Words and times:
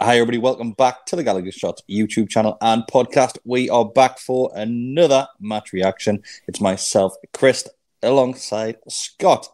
Hi, 0.00 0.14
everybody. 0.14 0.38
Welcome 0.38 0.72
back 0.72 1.06
to 1.06 1.16
the 1.16 1.24
Gallowgate 1.24 1.54
Shots 1.54 1.82
YouTube 1.90 2.28
channel 2.28 2.56
and 2.60 2.84
podcast. 2.84 3.36
We 3.44 3.68
are 3.68 3.84
back 3.84 4.20
for 4.20 4.48
another 4.54 5.26
match 5.40 5.72
reaction. 5.72 6.22
It's 6.46 6.60
myself, 6.60 7.14
Kris, 7.32 7.68
alongside 8.00 8.76
Scott. 8.88 9.48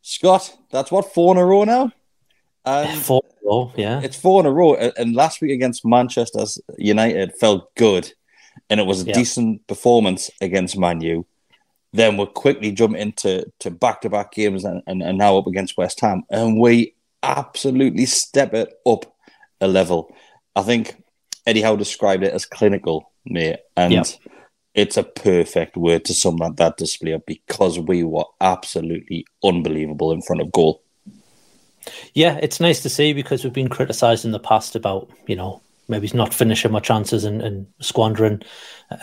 Scott, 0.00 0.56
that's 0.70 0.90
what, 0.90 1.12
four 1.12 1.34
in 1.34 1.38
a 1.38 1.44
row 1.44 1.64
now? 1.64 1.92
And 2.64 2.98
Four, 2.98 3.22
oh, 3.46 3.70
yeah. 3.76 4.00
it's 4.00 4.16
four 4.16 4.40
in 4.40 4.46
a 4.46 4.50
row. 4.50 4.76
And 4.76 5.14
last 5.14 5.42
week 5.42 5.50
against 5.52 5.84
Manchester 5.84 6.44
United 6.78 7.34
felt 7.38 7.74
good. 7.74 8.10
And 8.70 8.80
it 8.80 8.86
was 8.86 9.02
a 9.02 9.08
Yeah. 9.08 9.12
decent 9.12 9.66
performance 9.66 10.30
against 10.40 10.78
Man 10.78 11.02
U. 11.02 11.26
Then 11.92 12.16
we're 12.16 12.24
quickly 12.26 12.72
jumping 12.72 13.02
into 13.02 13.44
to 13.58 13.70
back-to-back 13.70 14.32
games 14.32 14.64
and, 14.64 14.82
and, 14.86 15.02
and 15.02 15.18
now 15.18 15.36
up 15.36 15.46
against 15.46 15.76
West 15.76 16.00
Ham. 16.00 16.22
And 16.30 16.58
we 16.58 16.94
absolutely 17.22 18.06
step 18.06 18.54
it 18.54 18.72
up 18.86 19.12
a 19.60 19.68
level. 19.68 20.14
I 20.54 20.62
think 20.62 21.02
Eddie 21.46 21.62
Howe 21.62 21.76
described 21.76 22.24
it 22.24 22.32
as 22.32 22.44
clinical, 22.44 23.12
mate. 23.24 23.60
And 23.76 23.92
Yep. 23.92 24.06
it's 24.74 24.96
a 24.96 25.02
perfect 25.02 25.76
word 25.76 26.04
to 26.06 26.14
sum 26.14 26.38
that, 26.38 26.56
that 26.56 26.76
display 26.76 27.14
up 27.14 27.24
because 27.26 27.78
we 27.78 28.02
were 28.02 28.24
absolutely 28.40 29.26
unbelievable 29.44 30.12
in 30.12 30.22
front 30.22 30.42
of 30.42 30.52
goal. 30.52 30.82
Yeah, 32.14 32.38
it's 32.42 32.60
nice 32.60 32.82
to 32.82 32.88
see 32.88 33.12
because 33.12 33.44
we've 33.44 33.52
been 33.52 33.68
criticised 33.68 34.24
in 34.24 34.32
the 34.32 34.40
past 34.40 34.74
about, 34.74 35.08
you 35.26 35.36
know, 35.36 35.62
maybe 35.88 36.10
not 36.14 36.34
finishing 36.34 36.72
my 36.72 36.80
chances 36.80 37.24
and, 37.24 37.40
and 37.40 37.66
squandering 37.80 38.42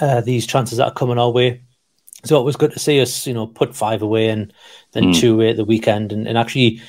uh, 0.02 0.20
these 0.22 0.46
chances 0.46 0.78
that 0.78 0.88
are 0.88 0.94
coming 0.94 1.18
our 1.18 1.32
way. 1.32 1.62
So 2.26 2.40
it 2.40 2.44
was 2.44 2.56
good 2.56 2.72
to 2.72 2.80
see 2.80 3.02
us, 3.02 3.26
you 3.28 3.34
know, 3.34 3.48
put 3.48 3.76
five 3.76 4.02
away 4.02 4.30
and 4.30 4.54
then 4.92 5.12
two 5.14 5.34
away 5.34 5.50
at 5.50 5.58
the 5.58 5.66
weekend 5.66 6.12
and, 6.12 6.28
and 6.28 6.38
actually 6.38 6.82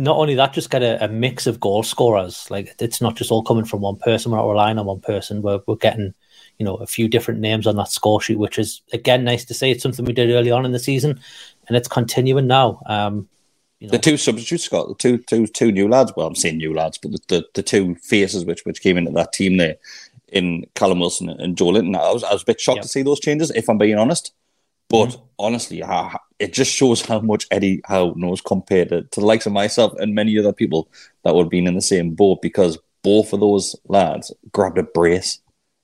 not 0.00 0.16
only 0.16 0.34
that, 0.36 0.54
just 0.54 0.70
get 0.70 0.82
a, 0.82 1.04
a 1.04 1.08
mix 1.08 1.46
of 1.46 1.60
goal 1.60 1.82
scorers. 1.82 2.50
Like 2.50 2.74
it's 2.78 3.02
not 3.02 3.16
just 3.16 3.30
all 3.30 3.42
coming 3.42 3.66
from 3.66 3.82
one 3.82 3.96
person. 3.96 4.32
We're 4.32 4.38
not 4.38 4.48
relying 4.48 4.78
on 4.78 4.86
one 4.86 5.00
person. 5.00 5.42
We're, 5.42 5.60
we're 5.66 5.76
getting, 5.76 6.14
you 6.58 6.64
know, 6.64 6.76
a 6.76 6.86
few 6.86 7.06
different 7.06 7.40
names 7.40 7.66
on 7.66 7.76
that 7.76 7.90
score 7.90 8.20
sheet, 8.20 8.38
which 8.38 8.58
is 8.58 8.80
again 8.94 9.24
nice 9.24 9.44
to 9.44 9.54
see. 9.54 9.70
It's 9.70 9.82
something 9.82 10.06
we 10.06 10.14
did 10.14 10.30
early 10.30 10.50
on 10.50 10.64
in 10.64 10.72
the 10.72 10.78
season 10.78 11.20
and 11.68 11.76
it's 11.76 11.86
continuing 11.86 12.46
now. 12.46 12.80
Um, 12.86 13.28
you 13.78 13.88
know, 13.88 13.92
The 13.92 13.98
two 13.98 14.16
substitutes, 14.16 14.64
Scott, 14.64 14.88
the 14.88 14.94
two, 14.94 15.18
two, 15.18 15.46
two 15.46 15.70
new 15.70 15.86
lads. 15.86 16.12
Well, 16.16 16.26
I'm 16.26 16.34
saying 16.34 16.56
new 16.56 16.72
lads, 16.72 16.96
but 16.96 17.12
the, 17.12 17.20
the, 17.28 17.46
the 17.56 17.62
two 17.62 17.94
faces 17.96 18.46
which 18.46 18.64
which 18.64 18.80
came 18.80 18.96
into 18.96 19.10
that 19.12 19.34
team 19.34 19.58
there 19.58 19.76
in 20.28 20.64
Callum 20.74 21.00
Wilson 21.00 21.28
and 21.28 21.56
Joelinton. 21.56 21.94
I 21.94 22.10
was 22.10 22.24
I 22.24 22.32
was 22.32 22.42
a 22.42 22.46
bit 22.46 22.60
shocked 22.60 22.76
Yep. 22.76 22.82
to 22.84 22.88
see 22.88 23.02
those 23.02 23.20
changes, 23.20 23.50
if 23.50 23.68
I'm 23.68 23.78
being 23.78 23.98
honest. 23.98 24.32
But 24.88 25.20
honestly, 25.38 25.80
ha- 25.80 26.18
it 26.40 26.52
just 26.54 26.72
shows 26.72 27.02
how 27.02 27.20
much 27.20 27.46
Eddie 27.50 27.82
Howe 27.84 28.14
knows 28.16 28.40
compared 28.40 28.88
to, 28.88 29.02
to 29.02 29.20
the 29.20 29.26
likes 29.26 29.46
of 29.46 29.52
myself 29.52 29.92
and 29.98 30.14
many 30.14 30.36
other 30.38 30.52
people 30.52 30.88
that 31.22 31.34
would 31.34 31.44
have 31.44 31.50
been 31.50 31.66
in 31.66 31.74
the 31.74 31.82
same 31.82 32.10
boat 32.10 32.40
because 32.40 32.78
both 33.02 33.32
of 33.32 33.40
those 33.40 33.76
lads 33.88 34.32
grabbed 34.50 34.78
a 34.78 34.82
brace. 34.82 35.38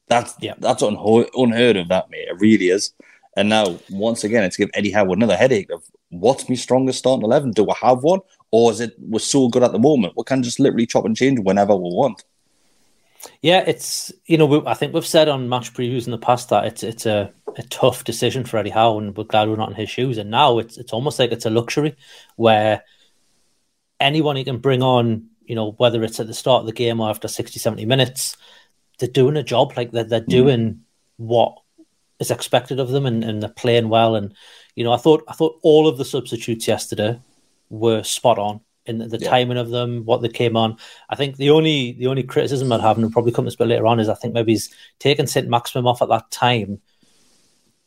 That's 0.09 0.34
Yep. 0.41 0.59
that's 0.61 0.83
unho- 0.83 1.28
unheard 1.34 1.77
of, 1.77 1.89
that 1.89 2.11
mate. 2.11 2.28
It 2.28 2.41
really 2.41 2.69
is. 2.69 2.93
And 3.37 3.50
now, 3.50 3.78
once 3.91 4.25
again, 4.25 4.44
it's 4.44 4.56
give 4.56 4.71
Eddie 4.72 4.93
Howe 4.93 5.12
another 5.12 5.37
headache 5.37 5.71
of 5.71 5.83
what's 6.09 6.49
my 6.49 6.55
strongest 6.55 7.00
starting 7.00 7.25
eleven? 7.25 7.50
Do 7.50 7.69
I 7.69 7.75
have 7.83 8.03
one, 8.03 8.21
or 8.50 8.71
is 8.73 8.81
it 8.81 8.94
we're 8.99 9.19
so 9.19 9.49
good 9.49 9.62
at 9.62 9.73
the 9.73 9.78
moment 9.78 10.15
we 10.17 10.25
can 10.25 10.43
just 10.43 10.59
literally 10.59 10.87
chop 10.87 11.05
and 11.05 11.17
change 11.17 11.41
whenever 11.41 11.77
we 11.77 11.91
want? 11.91 12.25
Yeah, 13.43 13.65
it's 13.66 14.12
you 14.27 14.38
know 14.38 14.47
we, 14.47 14.62
I 14.66 14.75
think 14.75 14.93
we've 14.93 15.06
said 15.06 15.28
on 15.28 15.49
match 15.49 15.72
previews 15.72 16.06
in 16.06 16.10
the 16.10 16.19
past 16.19 16.49
that 16.50 16.66
it's 16.66 16.82
it's 16.82 17.06
a, 17.06 17.32
a 17.56 17.62
tough 17.65 18.04
decision 18.04 18.44
for 18.44 18.59
Eddie 18.59 18.71
Howe, 18.71 18.99
and 18.99 19.16
we're 19.16 19.25
glad 19.25 19.49
we're 19.49 19.56
not 19.56 19.71
in 19.71 19.77
his 19.77 19.91
shoes. 19.91 20.19
And 20.19 20.31
now 20.31 20.59
it's 20.59 20.77
it's 20.77 20.93
almost 20.93 21.19
like 21.19 21.32
it's 21.32 21.47
a 21.47 21.50
luxury 21.50 21.97
where 22.37 22.82
anyone 24.00 24.37
he 24.37 24.44
can 24.44 24.59
bring 24.59 24.82
on, 24.82 25.28
you 25.44 25.55
know, 25.55 25.72
whether 25.72 26.03
it's 26.03 26.21
at 26.21 26.26
the 26.26 26.34
start 26.34 26.60
of 26.60 26.66
the 26.66 26.72
game 26.72 27.00
or 27.00 27.09
after 27.09 27.28
60, 27.28 27.59
70 27.59 27.87
minutes, 27.87 28.37
they're 28.99 29.09
doing 29.09 29.37
a 29.37 29.43
job. 29.43 29.76
Like 29.76 29.91
they're 29.91 30.05
they're 30.05 30.21
mm. 30.21 30.28
doing 30.28 30.81
what 31.16 31.59
is 32.19 32.31
expected 32.31 32.81
of 32.81 32.88
them, 32.88 33.06
and, 33.06 33.25
and 33.25 33.43
they're 33.43 33.50
playing 33.50 33.88
well. 33.88 34.16
And 34.16 34.34
you 34.75 34.84
know, 34.84 34.93
I 34.93 34.99
thought 34.99 35.25
I 35.28 35.32
thought 35.32 35.59
all 35.62 35.88
of 35.88 35.99
the 35.99 36.05
substitutes 36.05 36.69
yesterday 36.69 37.21
were 37.69 38.03
spot 38.03 38.38
on 38.38 38.60
in 38.86 38.98
the, 38.98 39.06
the 39.08 39.19
Yeah. 39.19 39.30
timing 39.30 39.58
of 39.58 39.70
them, 39.70 40.04
what 40.04 40.22
they 40.22 40.28
came 40.28 40.56
on. 40.56 40.76
I 41.10 41.16
think 41.16 41.36
the 41.36 41.50
only 41.50 41.92
the 41.92 42.06
only 42.06 42.22
criticism 42.22 42.72
I'd 42.72 42.80
have, 42.80 42.98
and 42.98 43.12
probably 43.12 43.32
come 43.32 43.44
to 43.44 43.48
this 43.48 43.56
bit 43.56 43.69
later 43.69 43.86
on, 43.86 44.00
is 44.00 44.08
I 44.08 44.14
think 44.14 44.34
maybe 44.34 44.52
he's 44.52 44.70
taken 44.98 45.26
Saint-Maximin 45.26 45.86
off 45.86 46.02
at 46.02 46.08
that 46.08 46.30
time, 46.30 46.80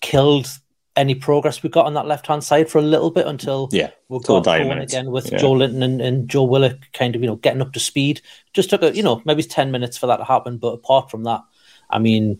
killed 0.01 0.47
any 0.95 1.15
progress 1.15 1.63
we 1.63 1.69
got 1.69 1.85
on 1.85 1.93
that 1.93 2.07
left 2.07 2.27
hand 2.27 2.44
side 2.44 2.69
for 2.69 2.77
a 2.77 2.81
little 2.81 3.09
bit 3.09 3.25
until 3.25 3.69
Yeah, 3.71 3.91
we 4.09 4.19
got 4.19 4.44
going 4.44 4.71
again 4.79 5.12
with 5.12 5.31
Yeah. 5.31 5.38
Joelinton 5.39 5.81
and, 5.83 6.01
and 6.01 6.27
Joe 6.27 6.44
Willock 6.44 6.77
kind 6.94 7.15
of 7.15 7.21
you 7.21 7.27
know 7.27 7.38
getting 7.38 7.62
up 7.62 7.71
to 7.74 7.79
speed. 7.79 8.21
Just 8.53 8.69
took 8.69 8.83
a 8.83 8.94
you 8.95 9.03
know 9.03 9.21
maybe 9.25 9.44
ten 9.44 9.71
minutes 9.71 9.97
for 9.97 10.07
that 10.07 10.18
to 10.18 10.25
happen, 10.25 10.57
but 10.57 10.74
apart 10.74 11.09
from 11.12 11.24
that, 11.24 11.41
I 11.89 12.00
mean. 12.00 12.39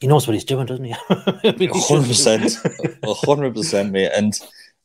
He 0.00 0.08
knows 0.08 0.26
what 0.26 0.34
he's 0.34 0.44
doing, 0.44 0.66
doesn't 0.66 0.84
he? 0.84 0.92
I 0.92 1.34
mean, 1.58 1.70
he 1.72 1.80
hundred 1.80 2.08
percent, 2.08 2.58
hundred 3.04 3.54
percent, 3.54 3.90
mate. 3.92 4.10
And 4.14 4.38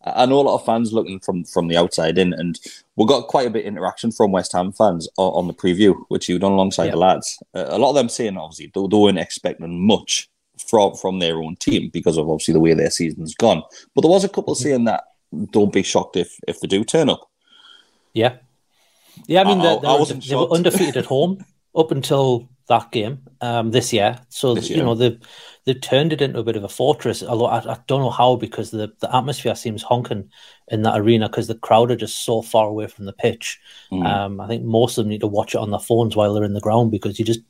I 0.05 0.25
know 0.25 0.39
a 0.39 0.47
lot 0.47 0.55
of 0.55 0.65
fans 0.65 0.93
looking 0.93 1.19
from 1.19 1.43
from 1.43 1.67
the 1.67 1.77
outside 1.77 2.17
in, 2.17 2.33
and 2.33 2.57
we 2.95 3.05
got 3.05 3.27
quite 3.27 3.47
a 3.47 3.49
bit 3.49 3.65
of 3.65 3.67
interaction 3.67 4.11
from 4.11 4.31
West 4.31 4.53
Ham 4.53 4.71
fans 4.71 5.09
on, 5.17 5.33
on 5.33 5.47
the 5.47 5.53
preview, 5.53 5.93
which 6.07 6.29
you 6.29 6.39
done 6.39 6.53
alongside 6.53 6.85
Yeah. 6.85 6.91
the 6.91 6.97
lads. 6.97 7.41
Uh, 7.53 7.65
a 7.69 7.77
lot 7.77 7.89
of 7.89 7.95
them 7.95 8.09
saying 8.09 8.37
obviously 8.37 8.71
they, 8.73 8.87
they 8.87 8.97
weren't 8.97 9.17
expecting 9.19 9.85
much 9.85 10.29
from 10.69 10.95
from 10.95 11.19
their 11.19 11.35
own 11.37 11.55
team 11.57 11.89
because 11.91 12.17
of 12.17 12.29
obviously 12.29 12.53
the 12.53 12.59
way 12.59 12.73
their 12.73 12.89
season's 12.91 13.35
gone. 13.35 13.61
But 13.93 14.01
there 14.01 14.11
was 14.11 14.23
a 14.23 14.29
couple 14.29 14.55
Mm-hmm. 14.55 14.63
saying 14.63 14.83
that 14.85 15.03
don't 15.51 15.73
be 15.73 15.83
shocked 15.83 16.15
if 16.15 16.39
if 16.47 16.59
they 16.61 16.67
do 16.67 16.83
turn 16.85 17.09
up. 17.09 17.29
Yeah, 18.13 18.37
yeah. 19.27 19.41
I 19.41 19.43
mean, 19.43 19.59
I- 19.59 19.63
they, 19.63 19.87
I 19.87 19.93
they, 19.93 19.99
wasn't 19.99 20.25
they 20.25 20.35
were 20.35 20.49
undefeated 20.51 20.97
at 20.97 21.05
home 21.05 21.45
up 21.75 21.91
until 21.91 22.47
that 22.69 22.91
game 22.91 23.19
um, 23.41 23.71
this 23.71 23.91
year. 23.91 24.19
So 24.29 24.53
This 24.53 24.69
you 24.69 24.77
know 24.77 24.95
they've 24.95 25.19
they've 25.65 25.81
turned 25.81 26.13
it 26.13 26.21
into 26.21 26.39
a 26.39 26.43
bit 26.43 26.55
of 26.55 26.63
a 26.63 26.69
fortress. 26.69 27.21
Although 27.23 27.47
I, 27.47 27.57
I 27.59 27.77
don't 27.87 28.01
know 28.01 28.11
how 28.11 28.35
because 28.35 28.71
the, 28.71 28.93
the 28.99 29.13
atmosphere 29.13 29.55
seems 29.55 29.81
honking 29.81 30.29
in 30.67 30.83
that 30.83 30.99
arena 30.99 31.27
because 31.27 31.47
the 31.47 31.55
crowd 31.55 31.89
are 31.89 31.95
just 31.95 32.23
so 32.23 32.43
far 32.43 32.67
away 32.67 32.85
from 32.85 33.05
the 33.05 33.13
pitch. 33.13 33.59
Mm. 33.91 34.05
Um, 34.05 34.39
I 34.39 34.47
think 34.47 34.63
most 34.63 34.97
of 34.97 35.03
them 35.03 35.09
need 35.09 35.21
to 35.21 35.27
watch 35.27 35.55
it 35.55 35.57
on 35.57 35.71
their 35.71 35.79
phones 35.79 36.15
while 36.15 36.33
they're 36.33 36.43
in 36.43 36.53
the 36.53 36.61
ground 36.61 36.91
because 36.91 37.17
you 37.17 37.25
just 37.25 37.41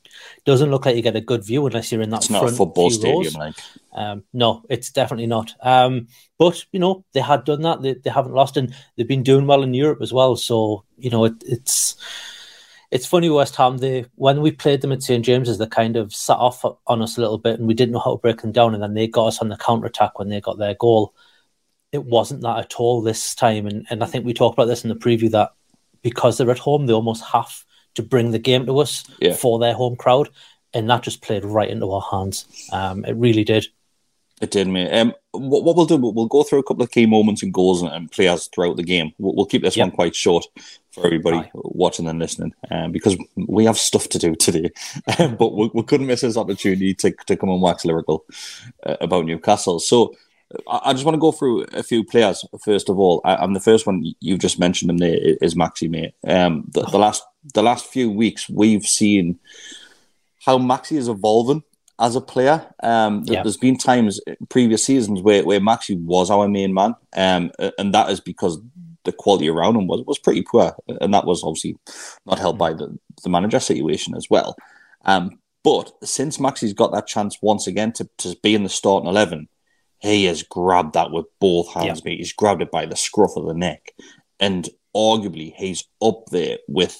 doesn't 0.46 0.70
look 0.70 0.86
like 0.86 0.96
you 0.96 1.02
get 1.02 1.16
a 1.16 1.20
good 1.20 1.44
view 1.44 1.66
unless 1.66 1.92
you're 1.92 2.02
in 2.02 2.10
that. 2.10 2.22
It's 2.22 2.30
not 2.30 2.48
a 2.48 2.52
football 2.52 2.90
stadium, 2.90 3.34
like 3.34 3.54
Um, 3.92 4.24
no, 4.32 4.62
it's 4.70 4.90
definitely 4.90 5.26
not. 5.26 5.52
Um, 5.62 6.08
but 6.38 6.64
you 6.72 6.80
know, 6.80 7.04
they 7.12 7.20
had 7.20 7.44
done 7.44 7.60
that. 7.62 7.82
They, 7.82 7.94
they 7.94 8.10
haven't 8.10 8.32
lost, 8.32 8.56
and 8.56 8.74
they've 8.96 9.06
been 9.06 9.22
doing 9.22 9.46
well 9.46 9.62
in 9.62 9.74
Europe 9.74 10.00
as 10.00 10.14
well. 10.14 10.36
So 10.36 10.84
you 10.96 11.10
know, 11.10 11.26
it, 11.26 11.34
it's 11.46 11.96
it's 12.90 13.06
funny 13.06 13.30
West 13.30 13.56
Ham. 13.56 13.78
They 13.78 14.06
when 14.16 14.40
we 14.40 14.50
played 14.50 14.80
them 14.80 14.92
at 14.92 15.02
St 15.02 15.24
James's, 15.24 15.58
they 15.58 15.66
kind 15.66 15.96
of 15.96 16.14
sat 16.14 16.36
off 16.38 16.64
on 16.86 17.02
us 17.02 17.16
a 17.16 17.20
little 17.20 17.38
bit, 17.38 17.58
and 17.58 17.68
we 17.68 17.74
didn't 17.74 17.92
know 17.92 18.00
how 18.00 18.16
to 18.16 18.20
break 18.20 18.40
them 18.40 18.52
down. 18.52 18.74
And 18.74 18.82
then 18.82 18.94
they 18.94 19.06
got 19.06 19.26
us 19.26 19.38
on 19.40 19.48
the 19.48 19.56
counter 19.56 19.86
attack 19.86 20.18
when 20.18 20.28
they 20.28 20.40
got 20.40 20.58
their 20.58 20.74
goal. 20.74 21.14
It 21.92 22.04
wasn't 22.04 22.42
that 22.42 22.58
at 22.58 22.74
all 22.76 23.00
this 23.02 23.34
time, 23.34 23.66
and 23.66 23.86
and 23.90 24.02
I 24.02 24.06
think 24.06 24.24
we 24.24 24.34
talked 24.34 24.56
about 24.58 24.66
this 24.66 24.84
in 24.84 24.88
the 24.90 24.96
preview 24.96 25.30
that 25.30 25.52
because 26.02 26.38
they're 26.38 26.50
at 26.50 26.58
home, 26.58 26.86
they 26.86 26.92
almost 26.92 27.24
have 27.24 27.64
to 27.94 28.02
bring 28.02 28.30
the 28.30 28.38
game 28.38 28.66
to 28.66 28.78
us 28.78 29.04
Yeah. 29.20 29.34
for 29.34 29.58
their 29.58 29.74
home 29.74 29.96
crowd, 29.96 30.28
and 30.72 30.88
that 30.90 31.02
just 31.02 31.22
played 31.22 31.44
right 31.44 31.68
into 31.70 31.90
our 31.90 32.04
hands. 32.10 32.46
Um, 32.72 33.04
it 33.04 33.16
really 33.16 33.44
did. 33.44 33.66
It 34.40 34.50
did, 34.50 34.68
mate. 34.68 34.90
Um, 34.92 35.12
what, 35.32 35.64
what 35.64 35.76
we'll 35.76 35.84
do, 35.84 35.96
we'll, 35.96 36.26
go 36.26 36.42
through 36.42 36.60
a 36.60 36.62
couple 36.62 36.82
of 36.82 36.90
key 36.90 37.04
moments 37.04 37.42
and 37.42 37.52
goals 37.52 37.82
and, 37.82 37.92
and 37.92 38.10
players 38.10 38.48
throughout 38.48 38.76
the 38.78 38.82
game. 38.82 39.12
We'll, 39.18 39.34
we'll 39.34 39.46
keep 39.46 39.62
this 39.62 39.76
Yep. 39.76 39.88
one 39.88 39.94
quite 39.94 40.16
short 40.16 40.46
for 40.90 41.06
everybody 41.06 41.38
Aye. 41.38 41.50
watching 41.54 42.08
and 42.08 42.18
listening, 42.18 42.54
um, 42.70 42.92
because 42.92 43.16
we 43.36 43.64
have 43.64 43.78
stuff 43.78 44.08
to 44.10 44.18
do 44.18 44.34
today. 44.36 44.70
Um, 45.18 45.36
but 45.36 45.54
we, 45.54 45.70
we 45.74 45.82
couldn't 45.82 46.06
miss 46.06 46.22
this 46.22 46.36
opportunity 46.36 46.94
to, 46.94 47.12
to 47.26 47.36
come 47.36 47.50
and 47.50 47.62
wax 47.62 47.84
lyrical 47.84 48.24
uh, 48.84 48.96
about 49.00 49.24
Newcastle. 49.24 49.80
So 49.80 50.14
I, 50.68 50.80
I 50.86 50.92
just 50.92 51.04
want 51.04 51.14
to 51.14 51.20
go 51.20 51.32
through 51.32 51.64
a 51.72 51.82
few 51.82 52.04
players 52.04 52.44
first 52.62 52.88
of 52.88 52.98
all. 52.98 53.20
I, 53.24 53.42
am 53.42 53.54
the 53.54 53.60
first 53.60 53.86
one 53.86 54.04
you've 54.20 54.40
just 54.40 54.58
mentioned 54.58 54.90
him 54.90 54.98
there 54.98 55.18
is 55.40 55.54
Maxi, 55.54 55.88
mate. 55.88 56.14
Um, 56.26 56.64
the, 56.72 56.82
the 56.82 56.98
last 56.98 57.22
the 57.54 57.62
last 57.62 57.86
few 57.86 58.10
weeks 58.10 58.48
we've 58.48 58.84
seen 58.84 59.38
how 60.44 60.58
Maxi 60.58 60.96
is 60.96 61.08
evolving 61.08 61.62
as 61.98 62.16
a 62.16 62.20
player. 62.20 62.66
Um, 62.82 63.22
Yeah. 63.26 63.42
There's 63.42 63.58
been 63.58 63.76
times 63.76 64.20
previous 64.48 64.84
seasons 64.84 65.20
where, 65.20 65.44
where 65.44 65.60
Maxi 65.60 66.02
was 66.02 66.30
our 66.30 66.48
main 66.48 66.72
man, 66.72 66.96
um, 67.14 67.52
and 67.78 67.94
that 67.94 68.10
is 68.10 68.20
because 68.20 68.58
the 69.04 69.12
quality 69.12 69.48
around 69.48 69.76
him 69.76 69.86
was, 69.86 70.04
was 70.06 70.18
pretty 70.18 70.42
poor, 70.42 70.74
and 71.00 71.12
that 71.14 71.24
was 71.24 71.42
obviously 71.42 71.76
not 72.26 72.38
helped 72.38 72.58
by 72.58 72.72
the, 72.72 72.96
the 73.22 73.30
manager 73.30 73.60
situation 73.60 74.14
as 74.14 74.28
well. 74.30 74.56
Um, 75.04 75.38
but 75.62 75.92
since 76.02 76.38
Maxi's 76.38 76.72
got 76.72 76.92
that 76.92 77.06
chance 77.06 77.38
once 77.42 77.66
again 77.66 77.92
to, 77.92 78.08
to 78.18 78.36
be 78.42 78.54
in 78.54 78.62
the 78.62 78.68
starting 78.68 79.08
11, 79.08 79.48
he 79.98 80.24
has 80.24 80.42
grabbed 80.42 80.94
that 80.94 81.10
with 81.10 81.26
both 81.40 81.72
hands, 81.72 82.04
mate. 82.04 82.18
He's 82.18 82.32
grabbed 82.32 82.62
it 82.62 82.70
by 82.70 82.86
the 82.86 82.96
scruff 82.96 83.36
of 83.36 83.46
the 83.46 83.54
neck. 83.54 83.92
And 84.38 84.68
arguably, 84.96 85.52
he's 85.54 85.84
up 86.02 86.26
there 86.30 86.58
with 86.66 86.98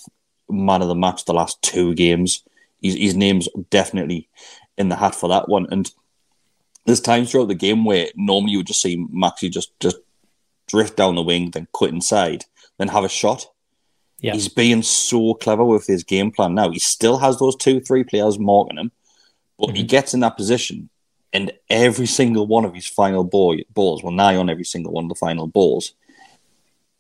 man 0.50 0.82
of 0.82 0.88
the 0.88 0.94
match 0.94 1.24
the 1.24 1.32
last 1.32 1.60
two 1.62 1.94
games. 1.94 2.42
His, 2.82 2.94
his 2.94 3.16
name's 3.16 3.48
definitely 3.70 4.28
in 4.76 4.90
the 4.90 4.96
hat 4.96 5.14
for 5.14 5.30
that 5.30 5.48
one. 5.48 5.66
And 5.70 5.90
there's 6.84 7.00
times 7.00 7.30
throughout 7.30 7.48
the 7.48 7.54
game 7.54 7.86
where 7.86 8.08
normally 8.16 8.52
you 8.52 8.58
would 8.58 8.66
just 8.66 8.82
see 8.82 8.98
Maxi 8.98 9.50
just, 9.50 9.72
just 9.80 9.96
drift 10.70 10.96
down 10.96 11.14
the 11.14 11.22
wing, 11.22 11.50
then 11.50 11.68
cut 11.78 11.90
inside, 11.90 12.44
then 12.78 12.88
have 12.88 13.04
a 13.04 13.08
shot. 13.08 13.46
Yeah. 14.20 14.34
He's 14.34 14.48
being 14.48 14.82
so 14.82 15.34
clever 15.34 15.64
with 15.64 15.86
his 15.86 16.04
game 16.04 16.30
plan 16.30 16.54
now. 16.54 16.70
He 16.70 16.78
still 16.78 17.18
has 17.18 17.38
those 17.38 17.56
two, 17.56 17.80
three 17.80 18.04
players 18.04 18.38
marking 18.38 18.78
him, 18.78 18.92
but 19.58 19.70
he 19.70 19.82
mm-hmm. 19.82 19.86
gets 19.86 20.14
in 20.14 20.20
that 20.20 20.36
position, 20.36 20.90
and 21.32 21.52
every 21.68 22.06
single 22.06 22.46
one 22.46 22.64
of 22.64 22.74
his 22.74 22.86
final 22.86 23.24
ball, 23.24 23.56
balls, 23.72 24.02
well, 24.02 24.12
nigh 24.12 24.36
on 24.36 24.50
every 24.50 24.64
single 24.64 24.92
one 24.92 25.04
of 25.04 25.08
the 25.08 25.14
final 25.14 25.46
balls, 25.46 25.94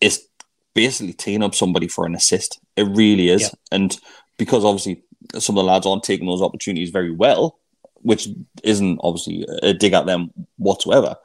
is 0.00 0.26
basically 0.72 1.12
teeing 1.12 1.42
up 1.42 1.54
somebody 1.54 1.88
for 1.88 2.06
an 2.06 2.14
assist. 2.14 2.60
It 2.76 2.84
really 2.84 3.28
is. 3.28 3.42
Yeah. 3.42 3.48
And 3.72 3.98
because 4.38 4.64
obviously 4.64 5.02
some 5.38 5.58
of 5.58 5.64
the 5.64 5.70
lads 5.70 5.86
aren't 5.86 6.02
taking 6.02 6.26
those 6.26 6.42
opportunities 6.42 6.90
very 6.90 7.10
well, 7.10 7.58
which 7.96 8.28
isn't 8.62 8.98
obviously 9.02 9.44
a 9.62 9.74
dig 9.74 9.92
at 9.92 10.06
them 10.06 10.30
whatsoever, 10.56 11.16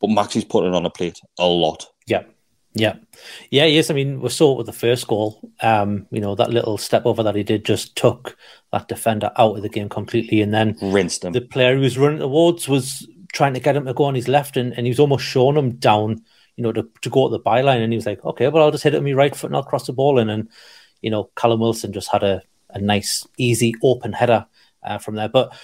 but 0.00 0.08
Maxi's 0.08 0.44
putting 0.44 0.72
it 0.72 0.76
on 0.76 0.86
a 0.86 0.90
plate 0.90 1.20
a 1.38 1.46
lot. 1.46 1.91
Yeah. 2.74 2.96
Yeah. 3.50 3.66
Yes. 3.66 3.90
I 3.90 3.94
mean, 3.94 4.20
we 4.20 4.28
saw 4.28 4.52
it 4.52 4.58
with 4.58 4.66
the 4.66 4.72
first 4.72 5.06
goal. 5.06 5.52
Um, 5.60 6.06
you 6.10 6.20
know, 6.20 6.34
that 6.34 6.50
little 6.50 6.78
step 6.78 7.04
over 7.04 7.22
that 7.22 7.34
he 7.34 7.42
did 7.42 7.64
just 7.64 7.96
took 7.96 8.36
that 8.72 8.88
defender 8.88 9.30
out 9.36 9.56
of 9.56 9.62
the 9.62 9.68
game 9.68 9.88
completely. 9.88 10.40
And 10.40 10.54
then 10.54 10.76
Rinsed 10.80 11.24
him. 11.24 11.32
the 11.32 11.42
player 11.42 11.74
who 11.74 11.82
was 11.82 11.98
running 11.98 12.20
towards 12.20 12.68
was 12.68 13.06
trying 13.32 13.54
to 13.54 13.60
get 13.60 13.76
him 13.76 13.84
to 13.86 13.94
go 13.94 14.04
on 14.04 14.14
his 14.14 14.28
left 14.28 14.56
and, 14.56 14.72
and 14.72 14.86
he 14.86 14.90
was 14.90 15.00
almost 15.00 15.24
showing 15.24 15.56
him 15.56 15.72
down, 15.76 16.22
you 16.56 16.62
know, 16.62 16.72
to, 16.72 16.88
to 17.02 17.10
go 17.10 17.26
at 17.26 17.30
the 17.30 17.40
byline. 17.40 17.82
And 17.82 17.92
he 17.92 17.96
was 17.96 18.06
like, 18.06 18.24
okay, 18.24 18.48
well, 18.48 18.62
I'll 18.62 18.70
just 18.70 18.84
hit 18.84 18.94
it 18.94 18.98
with 18.98 19.04
my 19.04 19.12
right 19.12 19.36
foot 19.36 19.48
and 19.48 19.56
I'll 19.56 19.62
cross 19.62 19.86
the 19.86 19.92
ball 19.92 20.18
in. 20.18 20.30
And, 20.30 20.48
you 21.02 21.10
know, 21.10 21.30
Callum 21.36 21.60
Wilson 21.60 21.92
just 21.92 22.10
had 22.10 22.22
a, 22.22 22.42
a 22.70 22.80
nice, 22.80 23.26
easy, 23.36 23.74
open 23.82 24.12
header 24.12 24.46
uh, 24.82 24.98
from 24.98 25.16
there. 25.16 25.28
But 25.28 25.54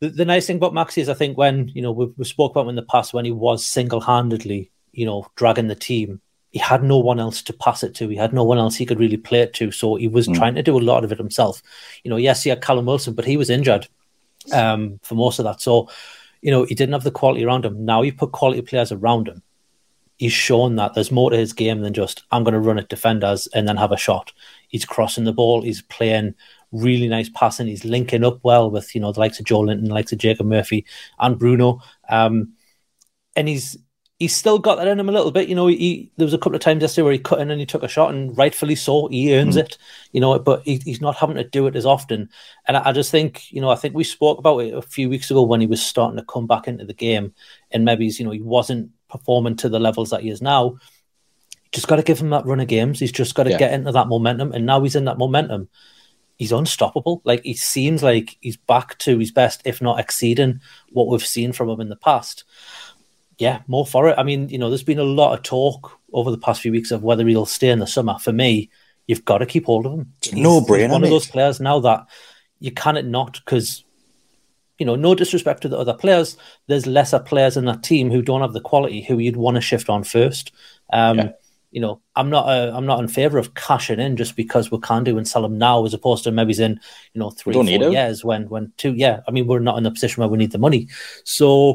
the, 0.00 0.10
the 0.10 0.24
nice 0.24 0.46
thing 0.46 0.56
about 0.56 0.72
Maxi 0.72 0.98
is 0.98 1.08
I 1.08 1.14
think 1.14 1.38
when, 1.38 1.68
you 1.68 1.82
know, 1.82 1.92
we've, 1.92 2.12
we 2.16 2.24
spoke 2.24 2.52
about 2.52 2.62
him 2.62 2.70
in 2.70 2.76
the 2.76 2.82
past 2.82 3.14
when 3.14 3.24
he 3.24 3.32
was 3.32 3.66
single 3.66 4.00
handedly, 4.00 4.70
you 4.92 5.06
know, 5.06 5.26
dragging 5.36 5.68
the 5.68 5.74
team, 5.74 6.20
he 6.54 6.60
had 6.60 6.84
no 6.84 6.98
one 6.98 7.18
else 7.18 7.42
to 7.42 7.52
pass 7.52 7.82
it 7.82 7.96
to. 7.96 8.08
He 8.08 8.14
had 8.14 8.32
no 8.32 8.44
one 8.44 8.58
else 8.58 8.76
he 8.76 8.86
could 8.86 9.00
really 9.00 9.16
play 9.16 9.40
it 9.40 9.54
to. 9.54 9.72
So 9.72 9.96
he 9.96 10.06
was 10.06 10.28
trying 10.28 10.54
to 10.54 10.62
do 10.62 10.78
a 10.78 10.78
lot 10.78 11.02
of 11.02 11.10
it 11.10 11.18
himself. 11.18 11.60
You 12.04 12.10
know, 12.10 12.16
yes, 12.16 12.44
he 12.44 12.50
had 12.50 12.62
Callum 12.62 12.86
Wilson, 12.86 13.14
but 13.14 13.24
he 13.24 13.36
was 13.36 13.50
injured 13.50 13.88
um, 14.52 15.00
for 15.02 15.16
most 15.16 15.40
of 15.40 15.46
that. 15.46 15.60
So, 15.60 15.90
you 16.42 16.52
know, 16.52 16.62
he 16.62 16.76
didn't 16.76 16.92
have 16.92 17.02
the 17.02 17.10
quality 17.10 17.44
around 17.44 17.64
him. 17.64 17.84
Now 17.84 18.02
you 18.02 18.12
put 18.12 18.30
quality 18.30 18.62
players 18.62 18.92
around 18.92 19.26
him. 19.26 19.42
He's 20.16 20.32
shown 20.32 20.76
that 20.76 20.94
there's 20.94 21.10
more 21.10 21.28
to 21.30 21.36
his 21.36 21.52
game 21.52 21.80
than 21.80 21.92
just 21.92 22.22
I'm 22.30 22.44
going 22.44 22.54
to 22.54 22.60
run 22.60 22.78
at 22.78 22.88
defenders 22.88 23.48
and 23.48 23.66
then 23.66 23.76
have 23.76 23.90
a 23.90 23.96
shot. 23.96 24.32
He's 24.68 24.84
crossing 24.84 25.24
the 25.24 25.32
ball. 25.32 25.62
He's 25.62 25.82
playing 25.82 26.36
really 26.70 27.08
nice 27.08 27.30
passing. 27.30 27.66
He's 27.66 27.84
linking 27.84 28.22
up 28.22 28.38
well 28.44 28.70
with 28.70 28.94
you 28.94 29.00
know 29.00 29.10
the 29.10 29.18
likes 29.18 29.40
of 29.40 29.46
Joelinton, 29.46 29.88
the 29.88 29.92
likes 29.94 30.12
of 30.12 30.18
Jacob 30.18 30.46
Murphy 30.46 30.86
and 31.18 31.36
Bruno. 31.36 31.80
Um, 32.08 32.52
and 33.34 33.48
he's 33.48 33.76
he's 34.24 34.34
still 34.34 34.58
got 34.58 34.76
that 34.76 34.88
in 34.88 34.98
him 34.98 35.10
a 35.10 35.12
little 35.12 35.30
bit. 35.30 35.48
You 35.48 35.54
know, 35.54 35.66
he 35.66 36.10
there 36.16 36.24
was 36.24 36.32
a 36.32 36.38
couple 36.38 36.54
of 36.54 36.62
times 36.62 36.80
yesterday 36.80 37.02
where 37.02 37.12
he 37.12 37.18
cut 37.18 37.40
in 37.40 37.50
and 37.50 37.60
he 37.60 37.66
took 37.66 37.82
a 37.82 37.88
shot, 37.88 38.14
and 38.14 38.36
rightfully 38.38 38.74
so, 38.74 39.06
he 39.08 39.36
earns 39.36 39.56
hmm. 39.56 39.60
it. 39.60 39.76
You 40.12 40.20
know, 40.22 40.38
but 40.38 40.62
he, 40.62 40.80
he's 40.82 41.02
not 41.02 41.16
having 41.16 41.36
to 41.36 41.44
do 41.44 41.66
it 41.66 41.76
as 41.76 41.84
often. 41.84 42.30
And 42.66 42.78
I, 42.78 42.88
I 42.88 42.92
just 42.92 43.10
think, 43.10 43.52
you 43.52 43.60
know, 43.60 43.68
I 43.68 43.74
think 43.74 43.94
we 43.94 44.02
spoke 44.02 44.38
about 44.38 44.60
it 44.60 44.72
a 44.72 44.80
few 44.80 45.10
weeks 45.10 45.30
ago 45.30 45.42
when 45.42 45.60
he 45.60 45.66
was 45.66 45.82
starting 45.82 46.16
to 46.16 46.24
come 46.24 46.46
back 46.46 46.66
into 46.66 46.86
the 46.86 46.94
game, 46.94 47.34
and 47.70 47.84
maybe 47.84 48.04
he's, 48.04 48.18
you 48.18 48.24
know 48.24 48.30
he 48.30 48.40
wasn't 48.40 48.92
performing 49.10 49.56
to 49.56 49.68
the 49.68 49.78
levels 49.78 50.08
that 50.08 50.22
he 50.22 50.30
is 50.30 50.40
now. 50.40 50.78
Just 51.70 51.86
got 51.86 51.96
to 51.96 52.02
give 52.02 52.20
him 52.20 52.30
that 52.30 52.46
run 52.46 52.60
of 52.60 52.68
games. 52.68 53.00
He's 53.00 53.12
just 53.12 53.34
got 53.34 53.42
to 53.42 53.50
Yeah. 53.50 53.58
get 53.58 53.74
into 53.74 53.92
that 53.92 54.08
momentum, 54.08 54.52
and 54.52 54.64
now 54.64 54.80
he's 54.80 54.96
in 54.96 55.04
that 55.04 55.18
momentum. 55.18 55.68
He's 56.38 56.52
unstoppable. 56.52 57.20
Like 57.24 57.44
he 57.44 57.54
seems 57.54 58.02
like 58.02 58.38
he's 58.40 58.56
back 58.56 58.96
to 59.00 59.18
his 59.18 59.30
best, 59.30 59.60
if 59.66 59.82
not 59.82 60.00
exceeding 60.00 60.60
what 60.92 61.08
we've 61.08 61.24
seen 61.24 61.52
from 61.52 61.68
him 61.68 61.82
in 61.82 61.90
the 61.90 61.96
past 61.96 62.44
yeah, 63.38 63.62
more 63.66 63.86
for 63.86 64.08
it. 64.08 64.18
I 64.18 64.22
mean, 64.22 64.48
you 64.48 64.58
know, 64.58 64.68
there's 64.68 64.82
been 64.82 64.98
a 64.98 65.04
lot 65.04 65.36
of 65.36 65.42
talk 65.42 65.98
over 66.12 66.30
the 66.30 66.38
past 66.38 66.60
few 66.60 66.72
weeks 66.72 66.90
of 66.90 67.02
whether 67.02 67.26
he'll 67.26 67.46
stay 67.46 67.70
in 67.70 67.78
the 67.78 67.86
summer. 67.86 68.18
For 68.18 68.32
me, 68.32 68.70
you've 69.06 69.24
got 69.24 69.38
to 69.38 69.46
keep 69.46 69.66
hold 69.66 69.86
of 69.86 69.92
him. 69.92 70.12
It's 70.18 70.32
a 70.32 70.36
no-brainer, 70.36 70.90
One 70.90 71.02
mate. 71.02 71.08
of 71.08 71.10
those 71.12 71.26
players 71.26 71.60
now 71.60 71.80
that 71.80 72.06
you 72.60 72.70
cannot 72.70 73.04
not 73.06 73.40
because, 73.44 73.84
you 74.78 74.86
know, 74.86 74.94
no 74.94 75.14
disrespect 75.14 75.62
to 75.62 75.68
the 75.68 75.78
other 75.78 75.94
players, 75.94 76.36
there's 76.66 76.86
lesser 76.86 77.18
players 77.18 77.56
in 77.56 77.64
that 77.66 77.82
team 77.82 78.10
who 78.10 78.22
don't 78.22 78.40
have 78.40 78.52
the 78.52 78.60
quality 78.60 79.02
who 79.02 79.18
you'd 79.18 79.36
want 79.36 79.56
to 79.56 79.60
shift 79.60 79.88
on 79.88 80.04
first. 80.04 80.52
Um, 80.92 81.18
Yeah. 81.18 81.32
You 81.72 81.80
know, 81.80 82.00
I'm 82.14 82.30
not 82.30 82.48
uh, 82.48 82.70
I'm 82.72 82.86
not 82.86 83.00
in 83.00 83.08
favour 83.08 83.36
of 83.36 83.54
cashing 83.54 83.98
in 83.98 84.16
just 84.16 84.36
because 84.36 84.70
we 84.70 84.78
can 84.78 85.02
do 85.02 85.18
and 85.18 85.26
sell 85.26 85.42
them 85.42 85.58
now, 85.58 85.84
as 85.84 85.92
opposed 85.92 86.22
to 86.22 86.30
maybe 86.30 86.54
in 86.62 86.78
you 87.14 87.18
know 87.18 87.30
three 87.30 87.52
four 87.52 87.64
years 87.64 88.24
when 88.24 88.48
when 88.48 88.72
two 88.76 88.94
yeah. 88.94 89.22
I 89.26 89.32
mean, 89.32 89.48
we're 89.48 89.58
not 89.58 89.76
in 89.76 89.82
the 89.82 89.90
position 89.90 90.20
where 90.20 90.28
we 90.28 90.38
need 90.38 90.52
the 90.52 90.58
money, 90.58 90.86
so 91.24 91.74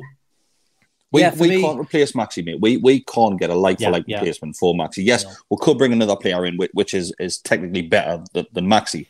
We, 1.11 1.21
Yeah, 1.21 1.33
we 1.35 1.49
me- 1.49 1.61
can't 1.61 1.79
replace 1.79 2.11
Maxi, 2.13 2.43
mate. 2.45 2.59
We 2.61 2.77
we 2.77 3.01
can't 3.01 3.39
get 3.39 3.49
a 3.49 3.55
like 3.55 3.79
for 3.79 3.89
like 3.91 4.05
replacement 4.07 4.55
for 4.57 4.73
Maxi. 4.75 5.03
Yes, 5.03 5.25
No. 5.25 5.31
we 5.51 5.57
could 5.59 5.77
bring 5.77 5.93
another 5.93 6.15
player 6.15 6.45
in, 6.45 6.57
which, 6.57 6.71
which 6.73 6.93
is 6.93 7.13
is 7.19 7.37
technically 7.39 7.81
better 7.81 8.23
than, 8.33 8.45
than 8.53 8.67
Maxi, 8.67 9.07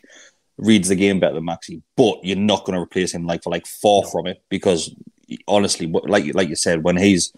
reads 0.56 0.88
the 0.88 0.96
game 0.96 1.20
better 1.20 1.34
than 1.34 1.44
Maxi, 1.46 1.82
but 1.96 2.18
you're 2.24 2.36
not 2.36 2.64
going 2.64 2.76
to 2.76 2.82
replace 2.82 3.12
him 3.12 3.26
like 3.26 3.42
for 3.42 3.50
like 3.50 3.66
far 3.66 4.04
from 4.06 4.26
it 4.26 4.42
because 4.48 4.94
honestly, 5.46 5.86
like 5.86 6.34
like 6.34 6.48
you 6.48 6.56
said, 6.56 6.84
when 6.84 6.96
he's 6.96 7.32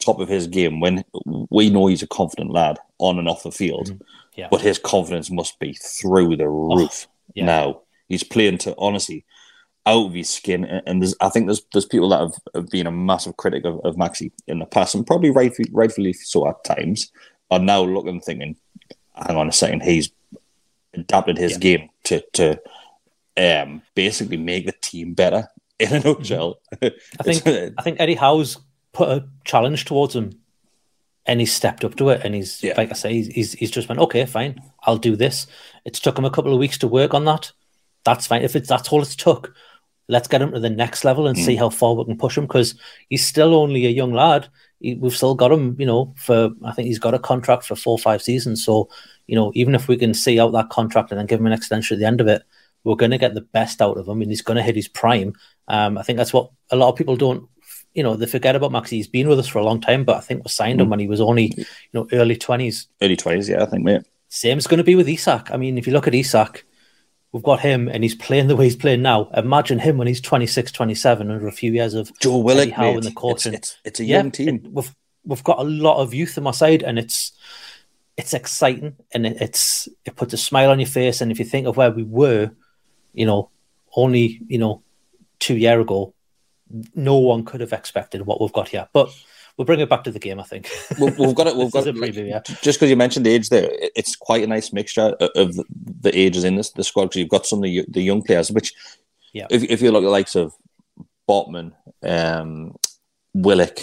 top 0.00 0.18
of 0.20 0.28
his 0.28 0.46
game, 0.46 0.80
when 0.80 1.04
we 1.50 1.70
know 1.70 1.86
he's 1.86 2.02
a 2.02 2.06
confident 2.08 2.50
lad 2.52 2.78
on 2.98 3.18
and 3.18 3.28
off 3.28 3.42
the 3.42 3.52
field, 3.52 3.88
Mm-hmm. 3.88 4.02
Yeah. 4.36 4.48
but 4.52 4.60
his 4.60 4.78
confidence 4.78 5.30
must 5.32 5.58
be 5.58 5.72
through 5.74 6.36
the 6.36 6.48
roof 6.48 7.08
yeah. 7.34 7.44
now. 7.44 7.80
He's 8.08 8.22
playing 8.22 8.58
to 8.58 8.74
honestly 8.78 9.24
out 9.88 10.06
of 10.06 10.14
his 10.14 10.28
skin, 10.28 10.64
and 10.64 11.00
there's, 11.02 11.14
I 11.20 11.28
think 11.30 11.46
there's 11.46 11.62
there's 11.72 11.86
people 11.86 12.10
that 12.10 12.20
have, 12.20 12.34
have 12.54 12.68
been 12.68 12.86
a 12.86 12.92
massive 12.92 13.36
critic 13.36 13.64
of, 13.64 13.80
of 13.84 13.96
Maxi 13.96 14.30
in 14.46 14.58
the 14.58 14.66
past, 14.66 14.94
and 14.94 15.06
probably 15.06 15.30
rightfully, 15.30 15.68
rightfully 15.72 16.12
so 16.12 16.46
at 16.48 16.62
times, 16.64 17.10
are 17.50 17.58
now 17.58 17.82
looking 17.82 18.10
and 18.10 18.22
thinking, 18.24 18.56
hang 19.14 19.36
on 19.36 19.48
a 19.48 19.52
second, 19.52 19.82
he's 19.82 20.10
adapted 20.94 21.38
his 21.38 21.52
Yeah. 21.52 21.58
game 21.58 21.90
to 22.04 22.20
to 22.34 22.60
um, 23.36 23.82
basically 23.94 24.36
make 24.36 24.66
the 24.66 24.74
team 24.80 25.14
better 25.14 25.48
in 25.78 25.92
a 25.94 26.00
nutshell. 26.00 26.60
I 26.82 26.90
think 27.22 27.46
I 27.78 27.82
think 27.82 28.00
Eddie 28.00 28.14
Howe's 28.16 28.58
put 28.92 29.08
a 29.08 29.28
challenge 29.44 29.84
towards 29.84 30.14
him, 30.14 30.32
and 31.24 31.40
he's 31.40 31.52
stepped 31.52 31.84
up 31.84 31.94
to 31.96 32.10
it. 32.10 32.22
And 32.24 32.34
he's 32.34 32.62
Yeah. 32.62 32.74
like 32.76 32.90
I 32.90 32.94
say, 32.94 33.12
he's, 33.14 33.28
he's 33.28 33.52
he's 33.54 33.70
just 33.70 33.88
went 33.88 34.00
okay, 34.00 34.26
fine, 34.26 34.60
I'll 34.82 34.98
do 34.98 35.16
this. 35.16 35.46
It's 35.84 36.00
took 36.00 36.18
him 36.18 36.24
a 36.24 36.30
couple 36.30 36.52
of 36.52 36.58
weeks 36.58 36.78
to 36.78 36.88
work 36.88 37.14
on 37.14 37.24
that. 37.24 37.52
That's 38.04 38.26
fine. 38.26 38.42
If 38.42 38.56
it's 38.56 38.68
that's 38.68 38.88
all 38.90 39.02
it's 39.02 39.16
took, 39.16 39.54
let's 40.08 40.28
get 40.28 40.42
him 40.42 40.52
to 40.52 40.60
the 40.60 40.70
next 40.70 41.04
level 41.04 41.26
and 41.26 41.36
see 41.38 41.54
how 41.54 41.70
far 41.70 41.94
we 41.94 42.04
can 42.04 42.16
push 42.16 42.36
him 42.36 42.44
because 42.44 42.74
he's 43.08 43.26
still 43.26 43.54
only 43.54 43.86
a 43.86 43.90
young 43.90 44.12
lad. 44.12 44.48
He, 44.80 44.94
we've 44.94 45.14
still 45.14 45.34
got 45.34 45.52
him, 45.52 45.76
you 45.78 45.86
know, 45.86 46.14
for 46.16 46.50
I 46.64 46.72
think 46.72 46.86
he's 46.86 46.98
got 46.98 47.14
a 47.14 47.18
contract 47.18 47.64
for 47.64 47.76
four 47.76 47.92
or 47.92 47.98
five 47.98 48.22
seasons. 48.22 48.64
So 48.64 48.88
you 49.26 49.36
know, 49.36 49.52
even 49.54 49.74
if 49.74 49.88
we 49.88 49.96
can 49.96 50.14
see 50.14 50.40
out 50.40 50.52
that 50.52 50.70
contract 50.70 51.10
and 51.10 51.18
then 51.18 51.26
give 51.26 51.40
him 51.40 51.46
an 51.46 51.52
extension 51.52 51.96
at 51.96 52.00
the 52.00 52.06
end 52.06 52.20
of 52.20 52.28
it, 52.28 52.42
we're 52.84 52.96
going 52.96 53.10
to 53.10 53.18
get 53.18 53.34
the 53.34 53.42
best 53.42 53.82
out 53.82 53.98
of 53.98 54.08
him, 54.08 54.22
and 54.22 54.30
he's 54.30 54.40
going 54.40 54.56
to 54.56 54.62
hit 54.62 54.76
his 54.76 54.88
prime. 54.88 55.34
Um, 55.68 55.98
I 55.98 56.02
think 56.02 56.16
that's 56.16 56.32
what 56.32 56.50
a 56.70 56.76
lot 56.76 56.88
of 56.88 56.96
people 56.96 57.16
don't, 57.16 57.46
you 57.92 58.02
know, 58.02 58.16
they 58.16 58.24
forget 58.24 58.56
about 58.56 58.70
Maxi. 58.70 58.90
He's 58.90 59.08
been 59.08 59.28
with 59.28 59.38
us 59.38 59.48
for 59.48 59.58
a 59.58 59.64
long 59.64 59.80
time, 59.82 60.04
but 60.04 60.16
I 60.16 60.20
think 60.20 60.44
we 60.44 60.48
signed 60.48 60.80
him 60.80 60.88
when 60.88 61.00
he 61.00 61.08
was 61.08 61.20
only, 61.20 61.52
you 61.56 61.66
know, 61.92 62.08
early 62.12 62.36
twenties. 62.36 62.88
early 63.02 63.16
twenties, 63.16 63.50
yeah, 63.50 63.62
I 63.62 63.66
think, 63.66 63.84
mate. 63.84 64.02
Same 64.30 64.56
is 64.56 64.66
going 64.66 64.78
to 64.78 64.84
be 64.84 64.94
with 64.94 65.08
Isak. 65.08 65.50
I 65.50 65.58
mean, 65.58 65.76
if 65.76 65.86
you 65.86 65.92
look 65.92 66.06
at 66.06 66.14
Isak, 66.14 66.64
we've 67.32 67.42
got 67.42 67.60
him 67.60 67.88
and 67.88 68.02
he's 68.02 68.14
playing 68.14 68.48
the 68.48 68.56
way 68.56 68.64
he's 68.64 68.76
playing 68.76 69.02
now. 69.02 69.28
Imagine 69.36 69.78
him 69.78 69.98
when 69.98 70.06
he's 70.08 70.20
26, 70.20 70.72
27 70.72 71.30
under 71.30 71.46
a 71.46 71.52
few 71.52 71.72
years 71.72 71.94
of 71.94 72.10
Joe 72.20 72.38
Willock, 72.38 72.70
Howe 72.70 72.94
in 72.96 73.00
the 73.00 73.12
court. 73.12 73.46
It's, 73.46 73.54
it's, 73.54 73.76
it's 73.84 74.00
a 74.00 74.04
yeah, 74.04 74.18
young 74.18 74.30
team. 74.30 74.48
it- 74.64 74.72
we've 74.72 74.94
we've 75.24 75.44
got 75.44 75.58
a 75.58 75.64
lot 75.64 76.00
of 76.00 76.14
youth 76.14 76.38
on 76.38 76.44
my 76.44 76.52
side, 76.52 76.82
and 76.82 76.98
it's 76.98 77.32
it's 78.16 78.34
exciting, 78.34 78.96
and 79.12 79.26
it, 79.26 79.40
it's 79.40 79.88
it 80.04 80.16
puts 80.16 80.32
a 80.32 80.38
smile 80.38 80.70
on 80.70 80.80
your 80.80 80.88
face. 80.88 81.20
And 81.20 81.30
if 81.30 81.38
you 81.38 81.44
think 81.44 81.66
of 81.66 81.76
where 81.76 81.90
we 81.90 82.02
were, 82.02 82.50
you 83.12 83.26
know, 83.26 83.50
only 83.94 84.40
you 84.46 84.58
know 84.58 84.82
two 85.38 85.56
year 85.56 85.80
ago, 85.80 86.14
no 86.94 87.16
one 87.18 87.44
could 87.44 87.60
have 87.60 87.72
expected 87.72 88.22
what 88.26 88.40
we've 88.40 88.52
got 88.52 88.68
here. 88.68 88.88
But 88.92 89.10
we'll 89.58 89.66
bring 89.66 89.80
it 89.80 89.88
back 89.90 90.04
to 90.04 90.10
the 90.10 90.18
game, 90.18 90.40
I 90.40 90.44
think. 90.44 90.70
We've, 90.98 91.18
we've 91.18 91.34
got 91.34 91.48
it. 91.48 91.56
We've 91.56 91.70
got 91.78 91.86
it. 91.86 91.96
preview, 91.96 92.28
yeah. 92.28 92.40
Just 92.62 92.78
because 92.78 92.88
you 92.88 92.96
mentioned 92.96 93.26
the 93.26 93.30
age 93.34 93.48
there, 93.50 93.68
it's 93.72 94.16
quite 94.16 94.42
a 94.44 94.46
nice 94.46 94.72
mixture 94.72 95.14
of- 95.20 95.56
the, 96.00 96.12
ages 96.18 96.44
in 96.44 96.56
this 96.56 96.70
the 96.70 96.84
squad. 96.84 97.06
Because 97.06 97.16
you've 97.18 97.28
got 97.28 97.44
some 97.44 97.58
of 97.58 97.64
the, 97.64 97.84
the 97.88 98.00
young 98.02 98.22
players, 98.22 98.50
which, 98.50 98.72
Yeah. 99.34 99.46
if 99.50 99.64
if 99.64 99.82
you 99.82 99.90
look 99.90 100.02
at 100.02 100.06
the 100.06 100.10
likes 100.10 100.34
of 100.36 100.54
Botman, 101.28 101.72
um, 102.02 102.76
Willock, 103.34 103.80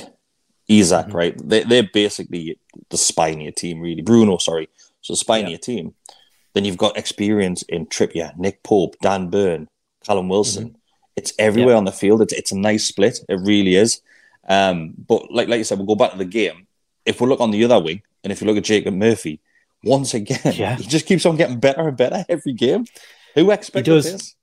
Isak, 0.67 1.07
Mm-hmm. 1.07 1.15
right? 1.17 1.49
They 1.49 1.63
they're 1.63 1.89
basically 1.93 2.57
the 2.89 2.97
spinier 2.97 3.51
team, 3.51 3.79
really. 3.81 4.01
Bruno, 4.01 4.37
sorry, 4.37 4.69
so 5.01 5.13
the 5.13 5.17
spinier 5.17 5.49
Yeah. 5.51 5.57
team. 5.57 5.93
Then 6.53 6.63
you've 6.65 6.77
got 6.77 6.97
experience 6.97 7.63
in 7.63 7.85
Trippier, 7.87 8.35
Nick 8.37 8.63
Pope, 8.63 8.95
Dan 9.01 9.29
Burn, 9.29 9.67
Callum 10.05 10.29
Wilson. 10.29 10.69
Mm-hmm. 10.69 10.77
It's 11.17 11.33
everywhere 11.37 11.75
on 11.75 11.83
the 11.85 11.91
field. 11.91 12.21
It's 12.21 12.33
it's 12.33 12.51
a 12.51 12.57
nice 12.57 12.85
split. 12.85 13.19
It 13.29 13.39
really 13.41 13.75
is. 13.75 14.01
Um, 14.47 14.93
but 14.97 15.31
like 15.31 15.47
like 15.47 15.57
you 15.57 15.63
said, 15.63 15.77
we'll 15.77 15.87
go 15.87 15.95
back 15.95 16.11
to 16.11 16.17
the 16.17 16.25
game. 16.25 16.67
If 17.05 17.21
we 17.21 17.27
look 17.27 17.39
on 17.41 17.51
the 17.51 17.63
other 17.65 17.79
wing, 17.79 18.01
and 18.23 18.31
if 18.31 18.41
you 18.41 18.47
look 18.47 18.57
at 18.57 18.63
Jacob 18.63 18.93
Murphy, 18.93 19.39
once 19.83 20.13
again, 20.13 20.39
Yeah. 20.53 20.75
he 20.75 20.83
just 20.85 21.05
keeps 21.05 21.25
on 21.25 21.35
getting 21.35 21.59
better 21.59 21.87
and 21.87 21.95
better 21.97 22.25
every 22.29 22.53
game. 22.53 22.85
Who 23.35 23.51
expected 23.51 24.03
this? 24.03 24.35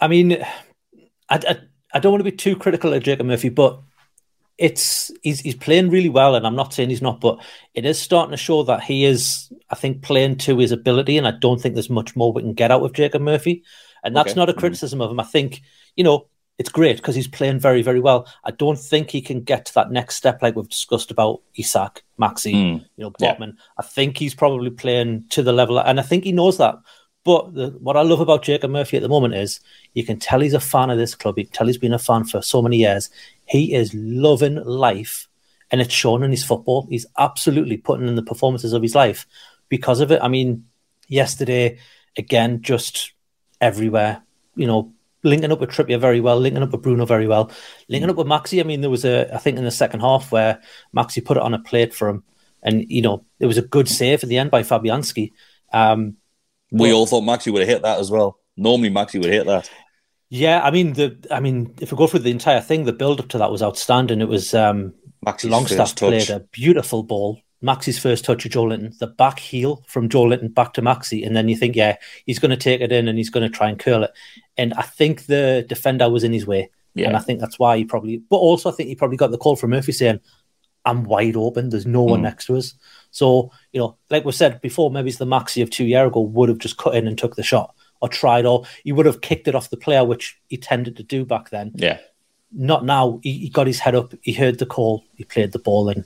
I 0.00 0.08
mean, 0.08 0.32
I, 1.30 1.36
I, 1.36 1.56
I 1.94 1.98
don't 2.00 2.12
want 2.12 2.20
to 2.24 2.30
be 2.30 2.36
too 2.36 2.56
critical 2.56 2.92
of 2.92 3.02
Jacob 3.02 3.26
Murphy, 3.26 3.48
but 3.48 3.80
it's 4.56 5.10
he's 5.22 5.40
he's 5.40 5.54
playing 5.56 5.90
really 5.90 6.08
well, 6.08 6.34
and 6.36 6.46
I'm 6.46 6.54
not 6.56 6.72
saying 6.72 6.90
he's 6.90 7.02
not, 7.02 7.20
but 7.20 7.38
it 7.74 7.84
is 7.84 8.00
starting 8.00 8.30
to 8.30 8.36
show 8.36 8.62
that 8.64 8.82
he 8.84 9.04
is, 9.04 9.52
I 9.70 9.74
think, 9.74 10.02
playing 10.02 10.36
to 10.38 10.58
his 10.58 10.70
ability, 10.72 11.18
and 11.18 11.26
I 11.26 11.32
don't 11.32 11.60
think 11.60 11.74
there's 11.74 11.90
much 11.90 12.14
more 12.14 12.32
we 12.32 12.42
can 12.42 12.54
get 12.54 12.70
out 12.70 12.82
of 12.82 12.92
Jacob 12.92 13.22
Murphy, 13.22 13.64
and 14.04 14.14
that's 14.14 14.30
Okay. 14.32 14.38
not 14.40 14.48
a 14.48 14.54
criticism 14.54 15.00
of 15.00 15.10
him. 15.10 15.18
I 15.20 15.24
think 15.24 15.62
you 15.96 16.04
know 16.04 16.26
it's 16.58 16.68
great 16.70 16.96
because 16.98 17.14
he's 17.16 17.26
playing 17.28 17.58
very 17.58 17.82
very 17.82 18.00
well. 18.00 18.26
I 18.44 18.50
don't 18.52 18.78
think 18.78 19.10
he 19.10 19.20
can 19.20 19.40
get 19.42 19.66
to 19.66 19.74
that 19.74 19.90
next 19.90 20.16
step 20.16 20.40
like 20.42 20.54
we've 20.56 20.68
discussed 20.68 21.10
about 21.10 21.42
Isak, 21.56 22.02
Maxi, 22.20 22.54
Mm. 22.54 22.84
you 22.96 23.04
know, 23.04 23.12
Yeah. 23.18 23.36
I 23.78 23.82
think 23.82 24.18
he's 24.18 24.34
probably 24.34 24.70
playing 24.70 25.24
to 25.30 25.42
the 25.42 25.52
level, 25.52 25.78
and 25.78 25.98
I 25.98 26.02
think 26.02 26.24
he 26.24 26.32
knows 26.32 26.58
that. 26.58 26.76
But 27.24 27.54
the, 27.54 27.68
what 27.80 27.96
I 27.96 28.02
love 28.02 28.20
about 28.20 28.42
Jacob 28.44 28.70
Murphy 28.70 28.98
at 28.98 29.02
the 29.02 29.08
moment 29.08 29.34
is 29.34 29.60
you 29.94 30.04
can 30.04 30.18
tell 30.18 30.40
he's 30.40 30.52
a 30.52 30.60
fan 30.60 30.90
of 30.90 30.98
this 30.98 31.14
club. 31.14 31.38
You 31.38 31.44
can 31.44 31.52
tell 31.54 31.66
he's 31.66 31.78
been 31.78 31.94
a 31.94 31.98
fan 31.98 32.24
for 32.24 32.42
so 32.42 32.60
many 32.60 32.76
years. 32.76 33.08
He 33.46 33.74
is 33.74 33.92
loving 33.94 34.56
life, 34.56 35.26
and 35.70 35.80
it's 35.80 35.94
shown 35.94 36.22
in 36.22 36.30
his 36.30 36.44
football. 36.44 36.86
He's 36.90 37.06
absolutely 37.18 37.78
putting 37.78 38.06
in 38.08 38.14
the 38.14 38.22
performances 38.22 38.72
of 38.74 38.82
his 38.82 38.94
life 38.94 39.26
because 39.70 40.00
of 40.00 40.12
it. 40.12 40.20
I 40.22 40.28
mean, 40.28 40.66
yesterday 41.08 41.78
again, 42.16 42.62
just 42.62 43.12
everywhere. 43.60 44.22
You 44.54 44.66
know, 44.66 44.92
linking 45.24 45.50
up 45.50 45.60
with 45.60 45.70
Trippier 45.70 45.98
very 45.98 46.20
well, 46.20 46.38
linking 46.38 46.62
up 46.62 46.70
with 46.70 46.82
Bruno 46.82 47.06
very 47.06 47.26
well, 47.26 47.50
linking 47.88 48.10
up 48.10 48.16
with 48.16 48.26
Maxi. 48.26 48.60
I 48.60 48.62
mean, 48.62 48.80
there 48.82 48.90
was 48.90 49.04
a 49.04 49.34
I 49.34 49.38
think 49.38 49.58
in 49.58 49.64
the 49.64 49.70
second 49.70 50.00
half 50.00 50.30
where 50.30 50.60
Maxi 50.96 51.24
put 51.24 51.36
it 51.36 51.42
on 51.42 51.54
a 51.54 51.58
plate 51.58 51.94
for 51.94 52.08
him, 52.08 52.22
and 52.62 52.84
you 52.88 53.02
know 53.02 53.24
it 53.40 53.46
was 53.46 53.58
a 53.58 53.62
good 53.62 53.88
save 53.88 54.22
at 54.22 54.28
the 54.28 54.38
end 54.38 54.50
by 54.50 54.62
Fabianski. 54.62 55.32
Um, 55.72 56.16
We 56.70 56.92
all 56.92 57.06
thought 57.06 57.22
Maxi 57.24 57.52
would 57.52 57.62
have 57.62 57.68
hit 57.68 57.82
that 57.82 57.98
as 57.98 58.10
well. 58.10 58.38
Normally, 58.56 58.90
Maxi 58.90 59.20
would 59.20 59.30
hit 59.30 59.46
that. 59.46 59.70
yeah, 60.30 60.60
I 60.62 60.70
mean 60.70 60.92
the 60.92 61.16
I 61.30 61.40
mean 61.40 61.74
if 61.80 61.90
we 61.92 61.98
go 61.98 62.06
through 62.06 62.20
the 62.20 62.30
entire 62.30 62.60
thing, 62.60 62.84
the 62.84 62.92
build 62.92 63.20
up 63.20 63.28
to 63.28 63.38
that 63.38 63.50
was 63.50 63.62
outstanding. 63.62 64.20
It 64.20 64.28
was 64.28 64.54
um, 64.54 64.94
Maxi's 65.26 65.50
Longstaff 65.50 65.96
played 65.96 66.30
a 66.30 66.40
beautiful 66.40 67.02
ball. 67.02 67.40
Maxi's 67.64 67.98
first 67.98 68.24
touch 68.24 68.44
of 68.44 68.52
Joelinton, 68.52 68.98
the 68.98 69.06
back 69.06 69.38
heel 69.38 69.82
from 69.86 70.08
Joelinton 70.08 70.52
back 70.52 70.74
to 70.74 70.82
Maxi, 70.82 71.26
and 71.26 71.34
then 71.34 71.48
you 71.48 71.56
think, 71.56 71.74
yeah, 71.74 71.96
he's 72.26 72.38
going 72.38 72.50
to 72.50 72.56
take 72.58 72.80
it 72.82 72.92
in 72.92 73.08
and 73.08 73.16
he's 73.16 73.30
going 73.30 73.48
to 73.50 73.56
try 73.56 73.68
and 73.70 73.78
curl 73.78 74.02
it. 74.04 74.10
And 74.58 74.74
I 74.74 74.82
think 74.82 75.26
the 75.26 75.64
defender 75.66 76.10
was 76.10 76.24
in 76.24 76.32
his 76.34 76.46
way, 76.46 76.70
Yeah. 76.94 77.06
and 77.08 77.16
I 77.16 77.20
think 77.20 77.40
that's 77.40 77.58
why 77.58 77.78
he 77.78 77.84
probably. 77.84 78.18
But 78.18 78.36
also, 78.36 78.68
I 78.68 78.72
think 78.72 78.88
he 78.90 78.94
probably 78.94 79.16
got 79.16 79.30
the 79.30 79.38
call 79.38 79.56
from 79.56 79.70
Murphy 79.70 79.92
saying, 79.92 80.20
"I'm 80.84 81.04
wide 81.04 81.36
open. 81.36 81.70
There's 81.70 81.86
no 81.86 82.04
Mm. 82.04 82.10
one 82.10 82.22
next 82.22 82.46
to 82.46 82.56
us." 82.56 82.74
So 83.10 83.50
you 83.72 83.80
know, 83.80 83.96
like 84.10 84.24
we 84.26 84.32
said 84.32 84.60
before, 84.60 84.90
maybe 84.90 85.08
it's 85.08 85.18
the 85.18 85.24
Maxi 85.24 85.62
of 85.62 85.70
two 85.70 85.86
year 85.86 86.04
ago 86.06 86.20
would 86.20 86.48
have 86.50 86.58
just 86.58 86.76
cut 86.76 86.94
in 86.94 87.06
and 87.08 87.16
took 87.16 87.36
the 87.36 87.42
shot 87.42 87.74
or 88.02 88.08
tried, 88.08 88.44
or 88.44 88.64
he 88.84 88.92
would 88.92 89.06
have 89.06 89.22
kicked 89.22 89.48
it 89.48 89.54
off 89.54 89.70
the 89.70 89.76
player, 89.78 90.04
which 90.04 90.36
he 90.48 90.56
tended 90.58 90.96
to 90.98 91.02
do 91.02 91.24
back 91.24 91.48
then 91.48 91.72
Yeah. 91.76 91.98
not 92.52 92.84
now. 92.84 93.20
He, 93.22 93.32
he 93.38 93.48
got 93.48 93.66
his 93.66 93.78
head 93.78 93.94
up. 93.94 94.12
He 94.20 94.32
heard 94.34 94.58
the 94.58 94.66
call. 94.66 95.02
He 95.16 95.24
played 95.24 95.52
the 95.52 95.58
ball, 95.58 95.88
and 95.88 96.04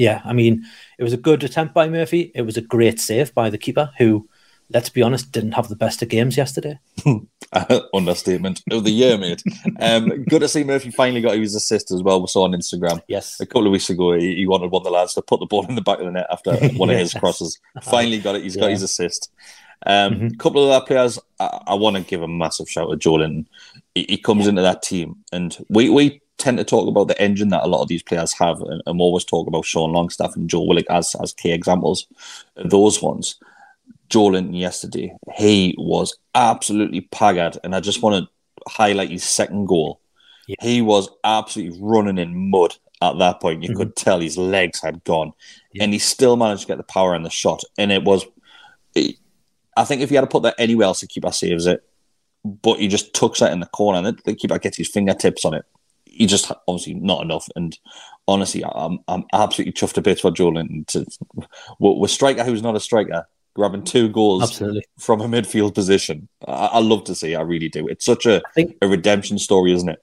yeah, 0.00 0.22
I 0.24 0.32
mean, 0.32 0.64
it 0.98 1.02
was 1.04 1.12
a 1.12 1.18
good 1.28 1.44
attempt 1.44 1.74
by 1.74 1.88
Murphy. 1.88 2.32
It 2.34 2.42
was 2.42 2.56
a 2.56 2.62
great 2.62 2.98
save 2.98 3.34
by 3.34 3.50
the 3.50 3.58
keeper, 3.58 3.90
who, 3.98 4.26
let's 4.70 4.88
be 4.88 5.02
honest, 5.02 5.30
didn't 5.32 5.52
have 5.52 5.68
the 5.68 5.76
best 5.76 6.00
of 6.02 6.08
games 6.08 6.36
yesterday. 6.36 6.78
Understatement 7.94 8.62
of 8.70 8.84
the 8.84 8.90
year, 8.90 9.18
mate. 9.18 9.42
Um, 9.78 10.24
good 10.24 10.40
to 10.40 10.48
see 10.48 10.64
Murphy 10.64 10.90
finally 10.90 11.20
got 11.20 11.36
his 11.36 11.54
assist 11.54 11.90
as 11.90 12.02
well. 12.02 12.20
We 12.20 12.28
saw 12.28 12.44
on 12.44 12.52
Instagram. 12.52 13.02
Yes, 13.08 13.40
A 13.40 13.46
couple 13.46 13.66
of 13.66 13.72
weeks 13.72 13.90
ago, 13.90 14.12
he, 14.12 14.36
he 14.36 14.46
wanted 14.46 14.70
one 14.70 14.80
of 14.80 14.84
the 14.84 14.90
lads 14.90 15.14
to 15.14 15.22
put 15.22 15.40
the 15.40 15.46
ball 15.46 15.66
in 15.66 15.74
the 15.74 15.82
back 15.82 15.98
of 15.98 16.06
the 16.06 16.12
net 16.12 16.26
after 16.30 16.54
one 16.76 16.90
of 16.90 16.98
his 16.98 17.14
crosses. 17.14 17.58
Finally 17.82 18.18
got 18.20 18.36
it. 18.36 18.42
He's 18.42 18.56
got 18.56 18.70
his 18.70 18.82
assist. 18.82 19.30
Um, 19.86 20.14
Mhm. 20.14 20.34
A 20.34 20.36
couple 20.36 20.64
of 20.64 20.70
other 20.70 20.84
players, 20.86 21.18
I, 21.38 21.60
I 21.68 21.74
want 21.74 21.96
to 21.96 22.02
give 22.02 22.22
a 22.22 22.28
massive 22.28 22.68
shout 22.70 22.90
to 22.90 22.96
Joelinton. 22.96 23.46
He, 23.94 24.04
he 24.08 24.18
comes 24.18 24.46
into 24.46 24.62
that 24.62 24.82
team, 24.82 25.16
and 25.32 25.56
we, 25.68 25.88
we 25.90 26.20
tend 26.40 26.58
to 26.58 26.64
talk 26.64 26.88
about 26.88 27.08
the 27.08 27.20
engine 27.22 27.48
that 27.50 27.62
a 27.62 27.68
lot 27.68 27.82
of 27.82 27.88
these 27.88 28.02
players 28.02 28.32
have, 28.34 28.60
and, 28.62 28.82
and 28.86 28.98
we 28.98 29.02
always 29.02 29.24
talk 29.24 29.46
about 29.46 29.64
Sean 29.64 29.92
Longstaff 29.92 30.34
and 30.36 30.50
Joe 30.50 30.62
Willock 30.64 30.86
as, 30.90 31.14
as 31.22 31.32
key 31.32 31.52
examples 31.52 32.06
those 32.56 33.00
ones. 33.02 33.36
Joelinton 34.08 34.58
yesterday, 34.58 35.14
he 35.36 35.74
was 35.78 36.16
absolutely 36.34 37.02
pagged, 37.02 37.58
and 37.62 37.76
I 37.76 37.80
just 37.80 38.02
want 38.02 38.24
to 38.24 38.70
highlight 38.70 39.10
his 39.10 39.22
second 39.24 39.66
goal. 39.66 40.00
Yeah. 40.48 40.56
He 40.60 40.82
was 40.82 41.08
absolutely 41.22 41.78
running 41.80 42.18
in 42.18 42.50
mud 42.50 42.74
at 43.02 43.18
that 43.18 43.40
point. 43.40 43.62
You 43.62 43.70
Mhm. 43.70 43.76
could 43.76 43.96
tell 43.96 44.18
his 44.18 44.36
legs 44.36 44.80
had 44.82 45.04
gone, 45.04 45.32
Yeah. 45.72 45.84
and 45.84 45.92
he 45.92 46.00
still 46.00 46.36
managed 46.36 46.62
to 46.62 46.66
get 46.66 46.78
the 46.78 46.82
power 46.82 47.14
in 47.14 47.22
the 47.22 47.30
shot. 47.30 47.62
And 47.78 47.92
it 47.92 48.02
was, 48.02 48.24
it- 48.96 49.16
I 49.76 49.84
think, 49.84 50.02
if 50.02 50.08
he 50.08 50.16
had 50.16 50.22
to 50.22 50.26
put 50.26 50.42
that 50.42 50.56
anywhere 50.58 50.86
else, 50.86 51.00
the 51.02 51.06
keeper 51.06 51.30
saves 51.30 51.66
it, 51.66 51.84
but 52.44 52.80
he 52.80 52.88
just 52.88 53.14
tucks 53.14 53.38
that 53.40 53.52
in 53.52 53.60
the 53.60 53.66
corner, 53.66 54.06
and 54.06 54.18
the 54.24 54.34
keeper 54.34 54.58
gets 54.58 54.76
his 54.76 54.88
fingertips 54.88 55.44
on 55.44 55.54
it. 55.54 55.64
He 56.12 56.26
just 56.26 56.50
obviously 56.68 56.94
not 56.94 57.22
enough, 57.22 57.48
and 57.56 57.78
honestly, 58.28 58.64
I'm 58.64 58.98
I'm 59.08 59.24
absolutely 59.32 59.72
chuffed 59.72 59.94
to 59.94 60.02
bits 60.02 60.20
for 60.20 60.30
Joelinton. 60.30 60.86
To, 60.88 61.06
with 61.78 62.10
striker 62.10 62.44
who's 62.44 62.62
not 62.62 62.76
a 62.76 62.80
striker, 62.80 63.26
grabbing 63.54 63.84
two 63.84 64.08
goals 64.08 64.42
absolutely. 64.42 64.84
from 64.98 65.20
a 65.20 65.24
midfield 65.28 65.74
position. 65.74 66.28
I, 66.46 66.66
I 66.66 66.78
love 66.80 67.04
to 67.04 67.14
see. 67.14 67.34
I 67.34 67.42
really 67.42 67.68
do. 67.68 67.88
It's 67.88 68.04
such 68.04 68.26
a, 68.26 68.42
think 68.54 68.76
a 68.82 68.88
redemption 68.88 69.38
story, 69.38 69.72
isn't 69.72 69.88
it? 69.88 70.02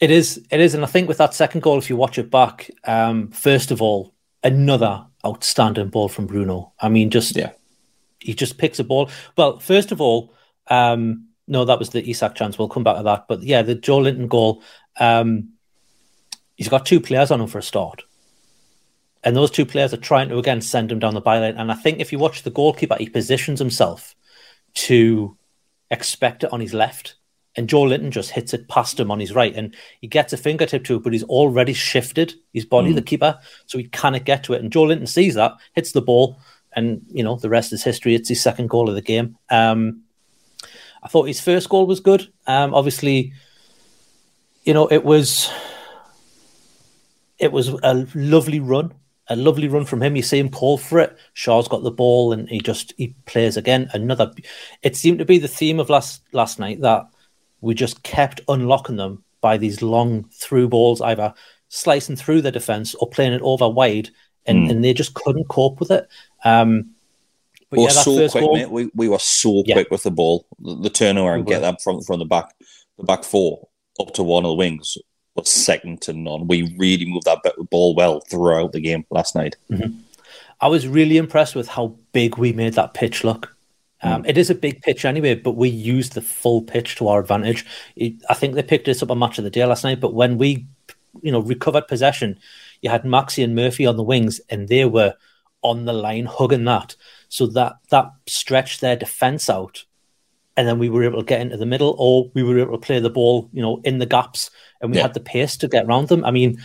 it 0.00 0.10
is. 0.10 0.44
It 0.50 0.60
is, 0.60 0.74
and 0.74 0.84
I 0.84 0.86
think 0.86 1.08
with 1.08 1.18
that 1.18 1.34
second 1.34 1.62
goal, 1.62 1.78
if 1.78 1.88
you 1.88 1.96
watch 1.96 2.18
it 2.18 2.30
back, 2.30 2.70
um, 2.84 3.28
first 3.30 3.70
of 3.70 3.80
all, 3.80 4.14
another 4.42 5.06
outstanding 5.24 5.88
ball 5.88 6.08
from 6.08 6.26
Bruno. 6.26 6.72
I 6.80 6.88
mean, 6.88 7.10
just 7.10 7.36
Yeah. 7.36 7.52
he 8.20 8.34
just 8.34 8.58
picks 8.58 8.78
a 8.78 8.84
ball. 8.84 9.10
Well, 9.36 9.58
first 9.58 9.92
of 9.92 10.00
all, 10.00 10.34
um, 10.68 11.28
no, 11.46 11.64
that 11.64 11.78
was 11.78 11.90
the 11.90 12.08
Isak 12.08 12.34
chance. 12.34 12.58
We'll 12.58 12.68
come 12.68 12.84
back 12.84 12.96
to 12.96 13.02
that. 13.04 13.26
But 13.28 13.42
yeah, 13.42 13.62
the 13.62 13.76
Joelinton 13.76 14.28
goal. 14.28 14.62
Um, 14.98 15.50
he's 16.56 16.68
got 16.68 16.86
two 16.86 17.00
players 17.00 17.30
on 17.30 17.40
him 17.40 17.46
for 17.46 17.58
a 17.58 17.62
start, 17.62 18.02
and 19.22 19.34
those 19.36 19.50
two 19.50 19.66
players 19.66 19.92
are 19.92 19.98
trying 19.98 20.28
to 20.28 20.38
again 20.38 20.60
send 20.60 20.92
him 20.92 20.98
down 20.98 21.14
the 21.14 21.22
byline. 21.22 21.58
And 21.58 21.70
I 21.72 21.74
think 21.74 22.00
if 22.00 22.12
you 22.12 22.18
watch 22.18 22.42
the 22.42 22.50
goalkeeper, 22.50 22.96
he 22.98 23.08
positions 23.08 23.58
himself 23.58 24.14
to 24.74 25.36
expect 25.90 26.44
it 26.44 26.52
on 26.52 26.60
his 26.60 26.74
left. 26.74 27.14
And 27.56 27.68
Joelinton 27.68 28.10
just 28.10 28.30
hits 28.32 28.52
it 28.52 28.66
past 28.66 28.98
him 28.98 29.12
on 29.12 29.20
his 29.20 29.32
right, 29.32 29.54
and 29.54 29.76
he 30.00 30.08
gets 30.08 30.32
a 30.32 30.36
fingertip 30.36 30.82
to 30.86 30.96
it, 30.96 31.04
but 31.04 31.12
he's 31.12 31.22
already 31.22 31.72
shifted 31.72 32.34
his 32.52 32.64
body, 32.64 32.90
Mm. 32.90 32.96
the 32.96 33.02
keeper, 33.02 33.38
so 33.66 33.78
he 33.78 33.84
cannot 33.84 34.24
get 34.24 34.42
to 34.44 34.54
it. 34.54 34.60
And 34.60 34.72
Joelinton 34.72 35.06
sees 35.08 35.34
that, 35.34 35.52
hits 35.72 35.92
the 35.92 36.02
ball, 36.02 36.36
and 36.74 37.02
you 37.12 37.22
know 37.22 37.36
the 37.36 37.48
rest 37.48 37.72
is 37.72 37.84
history. 37.84 38.16
It's 38.16 38.28
his 38.28 38.42
second 38.42 38.70
goal 38.70 38.88
of 38.88 38.96
the 38.96 39.02
game. 39.02 39.38
Um, 39.50 40.02
I 41.00 41.06
thought 41.06 41.28
his 41.28 41.40
first 41.40 41.68
goal 41.68 41.86
was 41.86 42.00
good. 42.00 42.26
Um, 42.48 42.74
obviously, 42.74 43.32
you 44.64 44.74
know 44.74 44.86
it 44.88 45.04
was 45.04 45.50
it 47.38 47.52
was 47.52 47.68
a 47.68 48.06
lovely 48.14 48.60
run, 48.60 48.92
a 49.28 49.36
lovely 49.36 49.68
run 49.68 49.84
from 49.84 50.02
him. 50.02 50.16
You 50.16 50.22
see 50.22 50.38
him 50.38 50.50
call 50.50 50.78
for 50.78 50.98
it. 51.00 51.16
Schär's 51.34 51.68
got 51.68 51.82
the 51.82 51.90
ball, 51.90 52.32
and 52.32 52.48
he 52.48 52.60
just 52.60 52.94
he 52.96 53.14
plays 53.26 53.56
again. 53.56 53.88
Another. 53.92 54.32
It 54.82 54.96
seemed 54.96 55.18
to 55.18 55.24
be 55.24 55.38
the 55.38 55.48
theme 55.48 55.80
of 55.80 55.90
last 55.90 56.22
last 56.32 56.58
night 56.58 56.80
that 56.80 57.06
we 57.60 57.74
just 57.74 58.02
kept 58.02 58.40
unlocking 58.48 58.96
them 58.96 59.22
by 59.40 59.56
these 59.56 59.82
long 59.82 60.24
through 60.32 60.68
balls, 60.68 61.00
either 61.00 61.34
slicing 61.68 62.16
through 62.16 62.40
the 62.40 62.52
defense 62.52 62.94
or 62.94 63.08
playing 63.08 63.32
it 63.32 63.42
over 63.42 63.68
wide, 63.68 64.10
and, 64.46 64.66
Mm. 64.66 64.70
and 64.70 64.84
they 64.84 64.94
just 64.94 65.14
couldn't 65.14 65.48
cope 65.48 65.80
with 65.80 65.90
it. 65.90 66.06
Um, 66.44 66.90
but 67.68 67.78
We 67.78 67.82
yeah, 67.82 67.88
were 67.88 67.94
that 67.94 68.04
so 68.04 68.16
first 68.16 68.32
quick, 68.32 68.44
goal, 68.44 68.54
mate. 68.56 68.70
We, 68.70 68.90
we 68.94 69.08
were 69.08 69.18
so 69.18 69.62
Yeah. 69.66 69.74
quick 69.74 69.90
with 69.90 70.02
the 70.04 70.10
ball. 70.10 70.46
The, 70.60 70.76
the 70.76 70.90
turnover 70.90 71.34
and 71.34 71.46
get 71.46 71.62
that 71.62 71.82
from 71.82 72.00
from 72.02 72.20
the 72.20 72.24
back, 72.26 72.54
the 72.96 73.04
back 73.04 73.24
four 73.24 73.68
up 74.00 74.12
to 74.14 74.22
one 74.22 74.44
of 74.44 74.48
the 74.48 74.54
wings 74.54 74.98
was 75.34 75.50
second 75.50 76.00
to 76.02 76.12
none. 76.12 76.46
We 76.46 76.74
really 76.78 77.06
moved 77.06 77.26
that 77.26 77.42
ball 77.70 77.94
well 77.94 78.20
throughout 78.20 78.72
the 78.72 78.80
game 78.80 79.04
last 79.10 79.34
night. 79.34 79.56
I 80.60 80.68
was 80.68 80.86
really 80.86 81.16
impressed 81.16 81.54
with 81.54 81.68
how 81.68 81.96
big 82.12 82.38
we 82.38 82.52
made 82.52 82.74
that 82.74 82.94
pitch 82.94 83.24
look. 83.24 83.54
Um, 84.02 84.24
It 84.26 84.38
is 84.38 84.50
a 84.50 84.54
big 84.54 84.82
pitch 84.82 85.04
anyway, 85.04 85.34
but 85.34 85.52
we 85.56 85.68
used 85.68 86.12
the 86.12 86.22
full 86.22 86.62
pitch 86.62 86.96
to 86.96 87.08
our 87.08 87.20
advantage. 87.20 87.64
It, 87.96 88.14
I 88.28 88.34
think 88.34 88.54
they 88.54 88.62
picked 88.62 88.88
us 88.88 89.02
up 89.02 89.10
a 89.10 89.16
match 89.16 89.38
of 89.38 89.44
the 89.44 89.50
day 89.50 89.64
last 89.64 89.82
night, 89.82 90.00
but 90.00 90.14
when 90.14 90.38
we, 90.38 90.66
you 91.22 91.32
know, 91.32 91.40
recovered 91.40 91.88
possession, 91.88 92.38
you 92.82 92.90
had 92.90 93.04
Maxi 93.04 93.42
and 93.42 93.54
Murphy 93.54 93.86
on 93.86 93.96
the 93.96 94.02
wings, 94.02 94.40
and 94.50 94.68
they 94.68 94.84
were 94.84 95.14
on 95.62 95.86
the 95.86 95.92
line 95.92 96.26
hugging 96.26 96.64
that, 96.64 96.94
so 97.28 97.46
that 97.46 97.76
that 97.90 98.10
stretched 98.26 98.82
their 98.82 98.96
defense 98.96 99.48
out, 99.48 99.84
and 100.56 100.66
then 100.68 100.78
we 100.78 100.88
were 100.88 101.02
able 101.04 101.18
to 101.20 101.24
get 101.24 101.40
into 101.40 101.56
the 101.56 101.66
middle, 101.66 101.94
or 101.98 102.30
we 102.34 102.42
were 102.42 102.58
able 102.58 102.72
to 102.78 102.86
play 102.86 103.00
the 103.00 103.10
ball, 103.10 103.48
you 103.52 103.60
know, 103.62 103.80
in 103.84 103.98
the 103.98 104.06
gaps, 104.06 104.50
and 104.80 104.90
we 104.90 104.96
Yeah. 104.96 105.02
had 105.02 105.14
the 105.14 105.20
pace 105.20 105.56
to 105.58 105.68
get 105.68 105.86
around 105.86 106.08
them. 106.08 106.24
I 106.24 106.30
mean, 106.30 106.58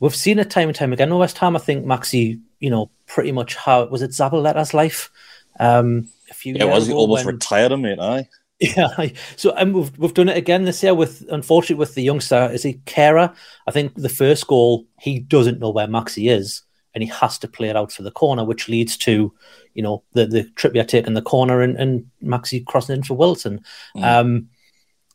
we've 0.00 0.14
seen 0.14 0.38
it 0.38 0.50
time 0.50 0.68
and 0.68 0.76
time 0.76 0.92
again. 0.92 1.14
West 1.16 1.38
Ham, 1.38 1.56
I 1.56 1.58
think 1.58 1.84
Maxi, 1.86 2.40
you 2.60 2.70
know, 2.70 2.90
pretty 3.06 3.32
much 3.32 3.54
how 3.56 3.86
was 3.86 4.02
it 4.02 4.10
Zabaleta's 4.10 4.74
life? 4.74 5.10
Um, 5.58 6.08
a 6.30 6.34
few 6.34 6.54
Yeah, 6.54 6.64
years 6.64 6.74
was 6.74 6.86
he 6.88 6.92
almost 6.92 7.24
when- 7.24 7.34
retired 7.34 7.72
him, 7.72 7.82
mate? 7.82 7.98
Aye. 7.98 8.28
yeah, 8.60 9.08
so 9.36 9.50
and 9.52 9.74
we've 9.74 9.98
we've 9.98 10.14
done 10.14 10.30
it 10.30 10.36
again 10.38 10.64
this 10.64 10.82
year 10.82 10.94
with 10.94 11.24
unfortunately 11.30 11.74
with 11.76 11.94
the 11.94 12.02
youngster. 12.02 12.48
Is 12.50 12.62
he 12.62 12.80
Kera? 12.86 13.34
I 13.66 13.70
think 13.70 13.94
the 13.96 14.08
first 14.08 14.46
goal 14.46 14.86
he 14.98 15.18
doesn't 15.18 15.58
know 15.60 15.68
where 15.68 15.86
Maxi 15.86 16.30
is, 16.30 16.62
and 16.94 17.02
he 17.04 17.10
has 17.10 17.36
to 17.40 17.48
play 17.48 17.68
it 17.68 17.76
out 17.76 17.92
for 17.92 18.02
the 18.02 18.10
corner, 18.10 18.44
which 18.46 18.66
leads 18.66 18.96
to 18.98 19.30
you 19.76 19.82
know 19.82 20.02
the 20.12 20.26
the 20.26 20.44
Trippier 20.56 20.86
taking 20.86 21.14
the 21.14 21.22
corner 21.22 21.60
and, 21.60 21.76
and 21.76 22.10
Maxi 22.22 22.64
crossing 22.64 22.96
in 22.96 23.02
for 23.02 23.14
Wilson. 23.14 23.64
Um, 24.02 24.48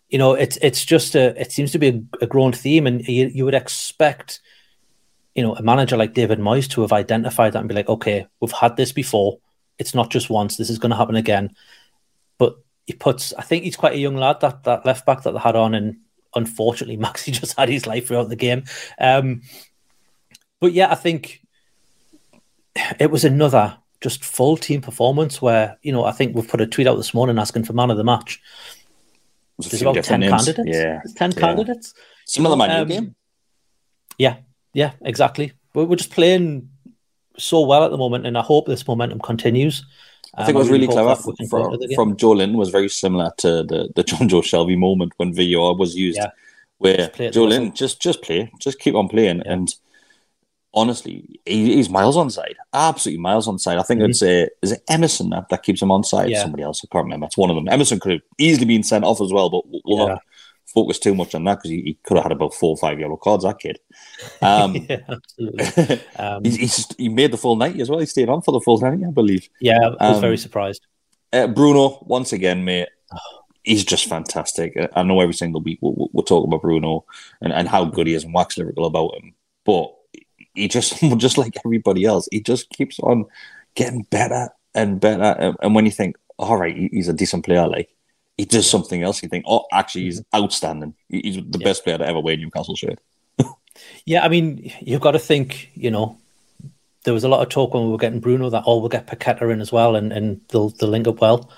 you 0.10 0.18
know, 0.18 0.34
it's 0.34 0.58
it's 0.62 0.86
just 0.86 1.16
a 1.16 1.40
it 1.40 1.52
seems 1.52 1.72
to 1.72 1.80
be 1.80 1.88
a, 1.88 2.02
a 2.24 2.28
growing 2.28 2.54
theme, 2.54 2.88
and 2.88 3.06
you, 3.08 3.28
you 3.28 3.46
would 3.46 3.54
expect 3.54 4.40
you 5.36 5.44
know 5.44 5.56
a 5.56 5.62
manager 5.62 5.98
like 5.98 6.14
David 6.14 6.40
Moyes 6.40 6.70
to 6.72 6.82
have 6.82 6.94
identified 6.94 7.54
that 7.54 7.60
and 7.60 7.70
be 7.70 7.76
like, 7.76 7.90
okay, 7.90 8.28
we've 8.40 8.52
had 8.52 8.78
this 8.78 8.92
before. 8.92 9.40
It's 9.80 9.96
not 9.96 10.12
just 10.12 10.30
once. 10.30 10.58
This 10.58 10.70
is 10.70 10.80
going 10.80 10.92
to 10.92 10.98
happen 10.98 11.16
again 11.16 11.56
but 12.42 12.58
he 12.88 12.94
puts 12.94 13.34
I 13.34 13.44
think 13.44 13.64
he's 13.64 13.76
quite 13.76 13.94
a 13.94 14.00
young 14.00 14.16
lad 14.16 14.40
that 14.42 14.64
that 14.64 14.84
left 14.84 15.06
back 15.06 15.22
that 15.22 15.32
they 15.32 15.40
had 15.40 15.56
on 15.56 15.76
and 15.76 15.98
unfortunately 16.34 16.98
Maxi 17.06 17.32
just 17.32 17.58
had 17.58 17.70
his 17.70 17.86
life 17.86 18.08
throughout 18.08 18.30
the 18.30 18.36
game. 18.36 18.64
Um 19.00 19.44
but 20.60 20.74
yeah, 20.74 20.92
I 20.92 20.96
think 20.96 21.42
it 23.00 23.12
was 23.12 23.26
another 23.26 23.78
just 24.02 24.24
full 24.26 24.58
team 24.58 24.82
performance 24.82 25.42
where, 25.42 25.78
you 25.84 25.92
know, 25.92 26.04
I 26.06 26.12
think 26.12 26.36
we've 26.36 26.48
put 26.48 26.60
a 26.62 26.68
tweet 26.68 26.88
out 26.88 26.96
this 26.98 27.14
morning 27.14 27.38
asking 27.38 27.64
for 27.66 27.74
man 27.74 27.92
of 27.92 27.98
the 27.98 28.04
match. 28.04 28.42
There's 29.60 29.68
a 29.68 29.70
There's 29.70 29.82
few 29.82 29.90
about 29.92 30.04
ten 30.04 30.20
names. 30.22 30.32
candidates. 30.46 30.78
Yeah, 30.78 31.00
There's 31.04 31.14
ten 31.14 31.32
yeah. 31.32 31.40
candidates. 31.40 31.94
Similar 32.26 32.56
Man 32.56 32.70
U 32.70 32.76
Um, 32.82 32.88
game. 32.88 33.16
Yeah, 34.18 34.38
yeah, 34.74 34.92
exactly. 35.02 35.54
We're, 35.74 35.86
we're 35.86 35.96
just 35.98 36.12
playing 36.12 36.70
so 37.38 37.66
well 37.66 37.84
at 37.84 37.92
the 37.92 37.98
moment, 37.98 38.26
and 38.26 38.38
I 38.38 38.42
hope 38.42 38.66
this 38.68 38.88
momentum 38.88 39.20
continues. 39.20 39.86
I 40.36 40.46
think 40.46 40.56
Um, 40.56 40.60
it 40.62 40.64
was 40.64 40.70
really 40.70 40.86
hope 40.86 40.94
clever 40.96 41.16
that 41.16 41.28
we 41.28 41.36
can 41.36 41.48
go 41.48 41.64
from, 41.64 41.74
into 41.82 41.96
from 41.96 42.18
Joe 42.18 42.32
Lynn 42.32 42.54
was 42.58 42.70
very 42.70 42.90
similar 42.90 43.32
to 43.38 43.64
the, 43.64 43.90
the 43.96 44.04
Jonjo 44.04 44.42
Shelvey 44.42 44.78
moment 44.78 45.14
when 45.18 45.34
VAR 45.34 45.76
was 45.76 45.96
used, 45.96 46.18
Yeah. 46.18 46.30
where 46.78 46.98
Just 46.98 47.14
play 47.14 47.30
Joe 47.32 47.44
Lynn 47.46 47.74
just 47.74 48.02
just 48.02 48.22
play, 48.22 48.52
just 48.60 48.80
keep 48.80 48.96
on 48.96 49.08
playing, 49.10 49.42
and 49.46 49.74
honestly, 50.74 51.40
he, 51.46 51.76
he's 51.76 51.90
miles 51.90 52.18
on 52.18 52.30
side, 52.30 52.56
absolutely 52.74 53.22
miles 53.22 53.48
on 53.48 53.60
side. 53.60 53.78
I 53.78 53.84
think 53.84 54.02
it's 54.02 54.22
uh, 54.22 54.46
is 54.62 54.72
it 54.74 54.82
Emerson 54.90 55.30
that, 55.32 55.50
that 55.50 55.64
keeps 55.64 55.82
him 55.82 55.92
on 55.92 56.04
side? 56.04 56.24
Mm-hmm. 56.26 56.32
Yeah. 56.32 56.42
Somebody 56.44 56.64
else, 56.64 56.82
I 56.84 56.88
can't 56.92 57.06
remember. 57.06 57.26
It's 57.28 57.38
one 57.38 57.50
of 57.50 57.56
them. 57.56 57.68
Emerson 57.68 58.00
could 58.00 58.12
have 58.14 58.22
easily 58.38 58.66
been 58.66 58.84
sent 58.84 59.04
off 59.06 59.22
as 59.22 59.32
well, 59.34 59.50
but 59.50 59.64
we'll 59.86 60.00
Yeah. 60.00 60.06
not 60.14 60.22
focus 60.74 61.00
too 61.00 61.14
much 61.14 61.36
on 61.36 61.44
that 61.44 61.56
because 61.58 61.72
he, 61.72 61.82
he 61.82 61.98
could 62.04 62.16
have 62.16 62.24
had 62.24 62.32
about 62.32 62.54
four 62.54 62.70
or 62.70 62.78
five 62.78 62.98
yellow 63.00 63.18
cards. 63.18 63.44
That 63.44 63.60
kid. 63.60 63.80
Um, 64.42 64.76
yeah, 64.90 65.00
absolutely. 65.10 66.02
Um, 66.18 66.44
He's, 66.46 66.56
he's 66.56 66.96
he 66.98 67.10
made 67.10 67.32
the 67.32 67.38
full 67.38 67.56
ninety 67.58 67.82
as 67.82 67.90
well. 67.90 68.00
He 68.00 68.06
stayed 68.06 68.30
on 68.30 68.42
for 68.42 68.52
the 68.52 68.62
full 68.62 68.80
ninety, 68.80 69.06
I 69.06 69.12
believe. 69.12 69.50
yeah, 69.60 69.80
I 70.00 70.10
was 70.10 70.18
um, 70.18 70.22
very 70.22 70.38
surprised. 70.38 70.86
Uh, 71.34 71.48
Bruno, 71.48 71.98
once 72.08 72.32
again, 72.34 72.64
mate, 72.66 72.90
he's 73.64 73.84
just 73.86 74.06
fantastic. 74.08 74.78
I 74.96 75.04
know 75.04 75.20
every 75.22 75.34
single 75.34 75.62
week 75.62 75.80
we'll, 75.82 75.94
we'll- 75.96 76.10
we'll 76.14 76.24
talk 76.24 76.46
about 76.46 76.62
Bruno 76.62 77.06
and, 77.42 77.52
and 77.54 77.68
how 77.68 77.86
good 77.86 78.08
he 78.08 78.14
is 78.14 78.24
and 78.26 78.34
wax 78.34 78.58
lyrical 78.58 78.86
about 78.86 79.16
him, 79.16 79.34
but 79.66 79.94
he 80.54 80.68
just, 80.68 81.00
just 81.18 81.38
like 81.38 81.56
everybody 81.66 82.06
else, 82.06 82.28
he 82.32 82.42
just 82.42 82.70
keeps 82.70 83.00
on 83.00 83.26
getting 83.76 84.04
better 84.04 84.50
and 84.74 85.00
better. 85.00 85.36
And, 85.40 85.56
and 85.62 85.76
when 85.76 85.86
you 85.86 85.92
think, 85.92 86.18
all 86.38 86.58
right, 86.58 86.76
he's 86.76 87.08
a 87.08 87.14
decent 87.14 87.46
player, 87.46 87.68
like 87.68 87.90
he 88.38 88.46
does 88.46 88.70
something 88.70 89.04
else, 89.04 89.22
you 89.22 89.30
think, 89.30 89.46
oh, 89.48 89.66
actually, 89.72 90.06
he's 90.06 90.24
outstanding. 90.34 90.96
He's 91.10 91.36
the 91.36 91.60
best 91.60 91.84
player 91.84 91.98
to 91.98 92.06
ever 92.08 92.20
wear 92.20 92.38
Newcastle 92.38 92.76
shirt. 92.76 93.00
Yeah, 94.06 94.24
I 94.24 94.28
mean, 94.28 94.74
you've 94.82 95.02
got 95.02 95.12
to 95.12 95.20
think, 95.20 95.72
you 95.76 95.92
know, 95.92 96.18
there 97.06 97.14
was 97.14 97.24
a 97.24 97.30
lot 97.30 97.42
of 97.42 97.50
talk 97.50 97.74
when 97.74 97.86
we 97.86 97.92
were 97.92 97.98
getting 97.98 98.20
Bruno 98.20 98.50
that, 98.50 98.64
oh, 98.68 98.80
we'll 98.80 98.90
get 98.90 99.08
Paqueta 99.08 99.52
in 99.52 99.62
as 99.62 99.72
well 99.72 99.96
and, 99.96 100.12
and 100.12 100.42
they'll, 100.50 100.70
they'll 100.70 100.90
link 100.90 101.08
up 101.08 101.22
well. 101.22 101.50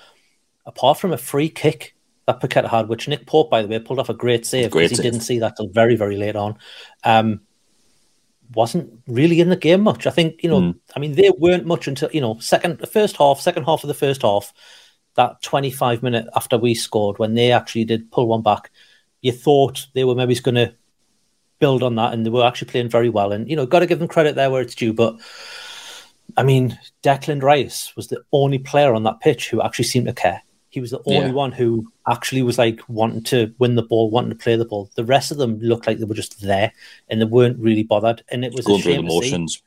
Apart 0.64 0.98
from 0.98 1.12
a 1.12 1.18
free 1.18 1.48
kick 1.48 1.94
that 2.26 2.40
Paqueta 2.40 2.68
had, 2.68 2.88
which 2.88 3.08
Nick 3.08 3.26
Pope, 3.26 3.50
by 3.50 3.62
the 3.62 3.68
way, 3.68 3.78
pulled 3.80 3.98
off 3.98 4.08
a 4.08 4.14
great 4.14 4.46
save 4.46 4.70
because 4.70 4.92
he 4.92 5.02
didn't 5.02 5.20
see 5.20 5.40
that 5.40 5.56
till 5.56 5.68
very, 5.68 5.96
very 5.96 6.16
late 6.16 6.36
on, 6.36 6.56
um, 7.02 7.40
wasn't 8.54 8.90
really 9.06 9.40
in 9.40 9.48
the 9.48 9.56
game 9.56 9.82
much. 9.82 10.06
I 10.06 10.10
think, 10.10 10.42
you 10.42 10.50
know, 10.50 10.60
Mm. 10.60 10.78
I 10.96 11.00
mean, 11.00 11.12
they 11.12 11.30
weren't 11.38 11.66
much 11.66 11.88
until, 11.88 12.10
you 12.12 12.20
know, 12.20 12.38
second, 12.40 12.78
the 12.78 12.86
first 12.86 13.16
half, 13.16 13.40
second 13.40 13.64
half 13.64 13.84
of 13.84 13.88
the 13.88 13.94
first 13.94 14.22
half, 14.22 14.52
that 15.14 15.40
25 15.42 16.02
minute 16.02 16.26
after 16.34 16.58
we 16.58 16.74
scored, 16.74 17.18
when 17.18 17.34
they 17.34 17.52
actually 17.52 17.84
did 17.84 18.10
pull 18.10 18.26
one 18.26 18.42
back, 18.42 18.70
you 19.20 19.32
thought 19.32 19.86
they 19.94 20.04
were 20.04 20.14
maybe 20.14 20.34
going 20.36 20.54
to 20.56 20.74
build 21.58 21.82
on 21.82 21.94
that, 21.94 22.12
and 22.12 22.26
they 22.26 22.30
were 22.30 22.44
actually 22.44 22.70
playing 22.70 22.90
very 22.90 23.08
well. 23.08 23.32
And 23.32 23.48
you 23.48 23.56
know, 23.56 23.66
got 23.66 23.80
to 23.80 23.86
give 23.86 23.98
them 23.98 24.08
credit 24.08 24.34
there 24.34 24.50
where 24.50 24.60
it's 24.60 24.74
due. 24.74 24.92
But 24.92 25.16
I 26.36 26.42
mean, 26.42 26.78
Declan 27.02 27.42
Rice 27.42 27.94
was 27.96 28.08
the 28.08 28.22
only 28.32 28.58
player 28.58 28.94
on 28.94 29.04
that 29.04 29.20
pitch 29.20 29.48
who 29.48 29.62
actually 29.62 29.86
seemed 29.86 30.06
to 30.06 30.12
care. 30.12 30.42
He 30.74 30.80
was 30.80 30.90
the 30.90 31.00
only 31.06 31.28
Yeah. 31.28 31.32
one 31.32 31.52
who 31.52 31.86
actually 32.08 32.42
was 32.42 32.58
like 32.58 32.80
wanting 32.88 33.22
to 33.24 33.54
win 33.60 33.76
the 33.76 33.82
ball, 33.84 34.10
wanting 34.10 34.30
to 34.30 34.36
play 34.44 34.56
the 34.56 34.64
ball. 34.64 34.90
The 34.96 35.04
rest 35.04 35.30
of 35.30 35.38
them 35.38 35.60
looked 35.60 35.86
like 35.86 35.98
they 35.98 36.04
were 36.04 36.14
just 36.16 36.40
there 36.42 36.72
and 37.08 37.20
they 37.20 37.24
weren't 37.26 37.60
really 37.60 37.84
bothered. 37.84 38.24
And 38.30 38.44
it 38.44 38.52
was 38.52 38.66
Going 38.66 38.80
a 38.80 38.82
through 38.82 38.92
the 38.92 38.96
shame 38.98 39.04
to 39.06 39.10
see. 39.10 39.16
motions. 39.30 39.62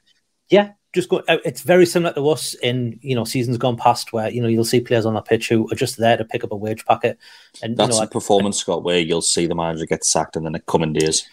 Yeah, 0.49 0.71
just 0.93 1.07
go. 1.07 1.23
uh, 1.29 1.37
It's 1.45 1.61
very 1.61 1.85
similar 1.85 2.13
to 2.15 2.27
us 2.29 2.55
in 2.55 2.99
you 3.01 3.15
know 3.15 3.23
seasons 3.23 3.57
gone 3.57 3.77
past 3.77 4.11
where 4.11 4.29
you 4.29 4.41
know 4.41 4.49
you'll 4.49 4.65
see 4.65 4.81
players 4.81 5.05
on 5.05 5.13
the 5.13 5.21
pitch 5.21 5.47
who 5.47 5.71
are 5.71 5.75
just 5.75 5.95
there 5.97 6.17
to 6.17 6.25
pick 6.25 6.43
up 6.43 6.51
a 6.51 6.55
wage 6.57 6.83
packet. 6.85 7.17
And 7.63 7.77
That's 7.77 7.95
you 7.95 8.01
know, 8.01 8.05
the 8.05 8.11
performance, 8.11 8.57
Scott, 8.59 8.83
where 8.83 8.99
you'll 8.99 9.21
see 9.21 9.47
the 9.47 9.55
manager 9.55 9.85
get 9.85 10.03
sacked 10.03 10.35
in 10.35 10.43
the 10.43 10.59
coming 10.59 10.91
days. 10.91 11.25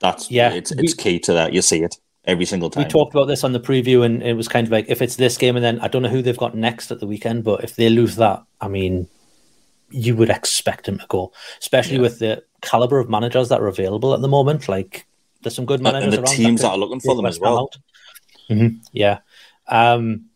That's 0.00 0.30
Yeah, 0.30 0.52
it's 0.52 0.72
we- 0.72 0.84
it's 0.84 0.94
key 0.94 1.18
to 1.26 1.32
that. 1.32 1.52
You 1.52 1.62
see 1.62 1.82
it 1.82 1.96
every 2.28 2.44
single 2.44 2.70
time. 2.70 2.84
We 2.84 2.90
talked 2.90 3.12
about 3.14 3.24
this 3.24 3.42
on 3.42 3.52
the 3.52 3.58
preview, 3.60 4.04
and 4.04 4.22
it 4.22 4.34
was 4.34 4.46
kind 4.46 4.66
of 4.66 4.70
like 4.72 4.86
if 4.88 5.02
it's 5.02 5.16
this 5.16 5.36
game, 5.36 5.56
and 5.56 5.64
then 5.64 5.80
I 5.80 5.88
don't 5.88 6.02
know 6.02 6.08
who 6.08 6.22
they've 6.22 6.36
got 6.36 6.54
next 6.54 6.92
at 6.92 7.00
the 7.00 7.06
weekend, 7.06 7.42
but 7.42 7.64
if 7.64 7.74
they 7.74 7.88
lose 7.90 8.14
that, 8.16 8.44
I 8.60 8.68
mean, 8.68 9.08
you 9.90 10.14
would 10.14 10.30
expect 10.30 10.86
them 10.86 10.98
to 10.98 11.06
go, 11.08 11.32
especially 11.58 11.96
Yeah. 11.96 12.02
with 12.02 12.18
the 12.20 12.44
caliber 12.60 12.98
of 13.00 13.08
managers 13.08 13.48
that 13.48 13.60
are 13.60 13.66
available 13.66 14.14
at 14.14 14.20
the 14.20 14.28
moment. 14.28 14.68
Like, 14.68 15.06
there's 15.42 15.56
some 15.56 15.66
good 15.66 15.80
managers 15.80 16.04
and 16.04 16.12
the 16.12 16.18
around 16.28 16.36
teams 16.36 16.60
that 16.60 16.68
could 16.68 16.74
are 16.74 16.78
looking 16.78 17.00
for 17.00 17.16
them 17.16 17.26
as 17.26 17.40
well. 17.40 17.70
Mhm, 18.50 18.80
Yeah. 18.92 19.18
Um, 19.66 20.26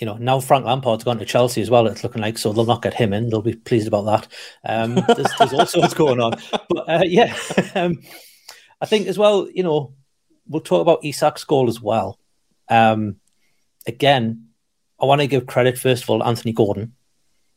you 0.00 0.06
know, 0.06 0.16
now 0.16 0.40
Frank 0.40 0.64
Lampard's 0.64 1.04
gone 1.04 1.18
to 1.18 1.24
Chelsea 1.24 1.62
as 1.62 1.70
well. 1.70 1.86
It's 1.86 2.02
looking 2.02 2.22
like 2.22 2.36
so 2.36 2.52
they'll 2.52 2.64
not 2.64 2.82
get 2.82 2.94
him 2.94 3.12
in. 3.12 3.28
They'll 3.30 3.40
be 3.42 3.54
pleased 3.54 3.86
about 3.86 4.02
that. 4.06 4.28
Um, 4.64 4.94
there's, 4.94 5.28
there's 5.38 5.52
all 5.52 5.66
sorts 5.66 5.94
going 5.94 6.20
on, 6.20 6.34
but 6.68 6.88
uh, 6.88 7.02
yeah, 7.04 7.36
um, 7.76 8.00
I 8.80 8.86
think 8.86 9.06
as 9.06 9.16
well. 9.16 9.48
You 9.54 9.62
know, 9.62 9.92
we'll 10.48 10.60
talk 10.60 10.82
about 10.82 11.02
Isak's 11.02 11.44
goal 11.44 11.68
as 11.68 11.80
well. 11.80 12.18
Um, 12.68 13.16
again, 13.86 14.48
I 15.00 15.06
want 15.06 15.20
to 15.20 15.26
give 15.26 15.46
credit 15.46 15.78
first 15.78 16.04
of 16.04 16.10
all 16.10 16.18
to 16.20 16.26
Anthony 16.26 16.52
Gordon. 16.52 16.94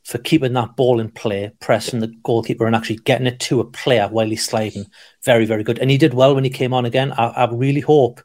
for 0.04 0.20
keeping 0.20 0.54
that 0.54 0.76
ball 0.76 1.00
in 1.00 1.10
play, 1.10 1.52
pressing 1.60 2.00
the 2.00 2.14
goalkeeper, 2.24 2.68
and 2.68 2.76
actually 2.76 2.98
getting 2.98 3.26
it 3.26 3.40
to 3.40 3.60
a 3.60 3.66
player 3.66 4.08
while 4.08 4.28
he's 4.30 4.46
sliding. 4.46 4.86
Very, 5.24 5.46
very 5.46 5.64
good. 5.64 5.80
And 5.80 5.90
he 5.90 5.98
did 5.98 6.14
well 6.14 6.36
when 6.36 6.44
he 6.44 6.50
came 6.52 6.74
on 6.74 6.86
again. 6.86 7.12
I, 7.14 7.26
I 7.30 7.52
really 7.52 7.82
hope 7.82 8.22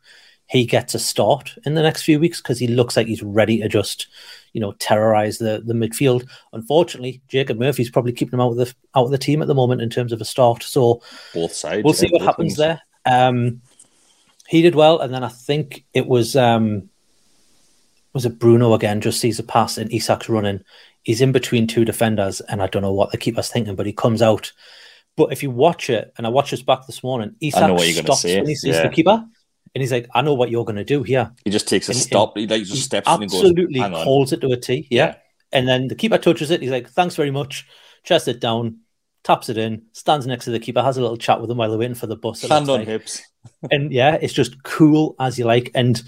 he 0.47 0.67
gets 0.67 0.95
a 0.95 0.99
start 0.99 1.57
in 1.65 1.75
the 1.75 1.83
next 1.83 2.03
few 2.03 2.21
weeks 2.21 2.43
because 2.43 2.59
he 2.59 2.67
looks 2.67 2.97
like 2.99 3.07
he's 3.07 3.23
ready 3.23 3.61
to 3.63 3.69
just, 3.69 4.09
you 4.53 4.61
know, 4.61 4.73
terrorize 4.73 5.39
the 5.39 5.63
the 5.65 5.73
midfield. 5.75 6.29
Unfortunately, 6.53 7.23
Jacob 7.29 7.59
Murphy's 7.59 7.91
probably 7.91 8.13
keeping 8.13 8.35
him 8.35 8.41
out 8.43 8.51
of 8.51 8.57
the 8.59 8.75
out 8.95 9.05
of 9.07 9.11
the 9.11 9.17
team 9.19 9.41
at 9.41 9.49
the 9.49 9.55
moment 9.55 9.81
in 9.81 9.89
terms 9.89 10.13
of 10.13 10.21
a 10.21 10.25
start. 10.27 10.63
So 10.63 11.01
Both 11.33 11.55
sides. 11.55 11.83
we'll 11.83 11.95
see 11.95 12.09
what 12.11 12.21
happens 12.23 12.57
things. 12.57 12.59
there. 12.59 12.83
Um, 13.07 13.63
he 14.51 14.63
did 14.63 14.75
well, 14.75 14.99
and 14.99 15.15
then 15.15 15.23
I 15.23 15.29
think 15.29 15.85
it 15.95 16.09
was 16.09 16.35
um, 16.35 16.91
was 18.13 18.27
it 18.27 18.41
Bruno 18.41 18.75
again? 18.75 19.01
Just 19.01 19.21
sees 19.21 19.39
a 19.39 19.45
pass 19.45 19.79
and 19.79 19.89
Isak's 19.91 20.29
running. 20.29 20.65
He's 21.05 21.21
in 21.21 21.31
between 21.31 21.69
two 21.69 21.85
defenders, 21.85 22.41
and 22.41 22.61
I 22.61 22.67
don't 22.67 22.83
know 22.83 22.93
what 22.93 23.13
the 23.13 23.17
keeper's 23.17 23.49
thinking, 23.49 23.77
but 23.77 23.87
he 23.87 23.93
comes 23.93 24.23
out. 24.23 24.53
But 25.17 25.33
if 25.33 25.45
you 25.45 25.53
watch 25.53 25.89
it, 25.89 26.13
and 26.19 26.27
I 26.27 26.31
watched 26.31 26.51
this 26.51 26.63
back 26.63 26.85
this 26.89 27.05
morning, 27.05 27.37
Isak 27.41 27.63
I 27.63 27.67
know 27.69 27.75
what 27.75 27.87
you're 27.87 28.03
gonna 28.03 28.17
stops 28.17 28.25
when 28.25 28.49
he 28.49 28.57
sees 28.57 28.75
yeah. 28.75 28.89
the 28.89 28.89
keeper, 28.89 29.25
and 29.73 29.83
he's 29.83 29.93
like, 29.93 30.09
"I 30.17 30.23
know 30.23 30.35
what 30.35 30.51
you're 30.51 30.65
going 30.65 30.77
to 30.77 30.85
do 30.85 31.05
here." 31.05 31.31
He 31.45 31.53
just 31.53 31.69
takes 31.69 31.89
a 31.89 31.93
And- 31.93 31.99
and 31.99 32.05
stop. 32.05 32.37
He 32.37 32.49
like 32.49 32.65
just 32.65 32.83
steps 32.83 33.07
in 33.07 33.23
and 33.23 33.31
goes, 33.31 33.41
absolutely 33.41 33.79
hang 33.79 33.95
on. 33.95 34.05
holds 34.05 34.33
it 34.33 34.41
to 34.41 34.51
a 34.51 34.57
T. 34.57 34.89
Yeah. 34.91 35.07
Yeah. 35.07 35.15
And 35.53 35.69
then 35.69 35.87
the 35.87 35.95
keeper 35.95 36.19
touches 36.19 36.51
it. 36.51 36.61
He's 36.61 36.73
like, 36.73 36.91
thanks 36.91 37.15
very 37.15 37.31
much. 37.31 37.69
Chests 38.03 38.27
it 38.27 38.41
down, 38.41 38.81
taps 39.25 39.49
it 39.49 39.59
in, 39.59 39.83
stands 39.93 40.27
next 40.27 40.45
to 40.47 40.51
the 40.51 40.59
keeper, 40.61 40.83
has 40.83 40.97
a 40.97 41.03
little 41.03 41.17
chat 41.17 41.41
with 41.41 41.51
him 41.51 41.57
while 41.59 41.69
they're 41.69 41.79
waiting 41.79 41.95
for 41.95 42.07
the 42.07 42.17
bus. 42.17 42.43
Hand 42.43 42.69
on 42.69 42.81
like. 42.81 42.89
hips. 42.89 43.23
And 43.71 43.91
yeah, 43.91 44.19
it's 44.21 44.35
just 44.35 44.63
cool 44.65 45.17
as 45.19 45.39
you 45.39 45.47
like. 45.47 45.71
And 45.75 46.03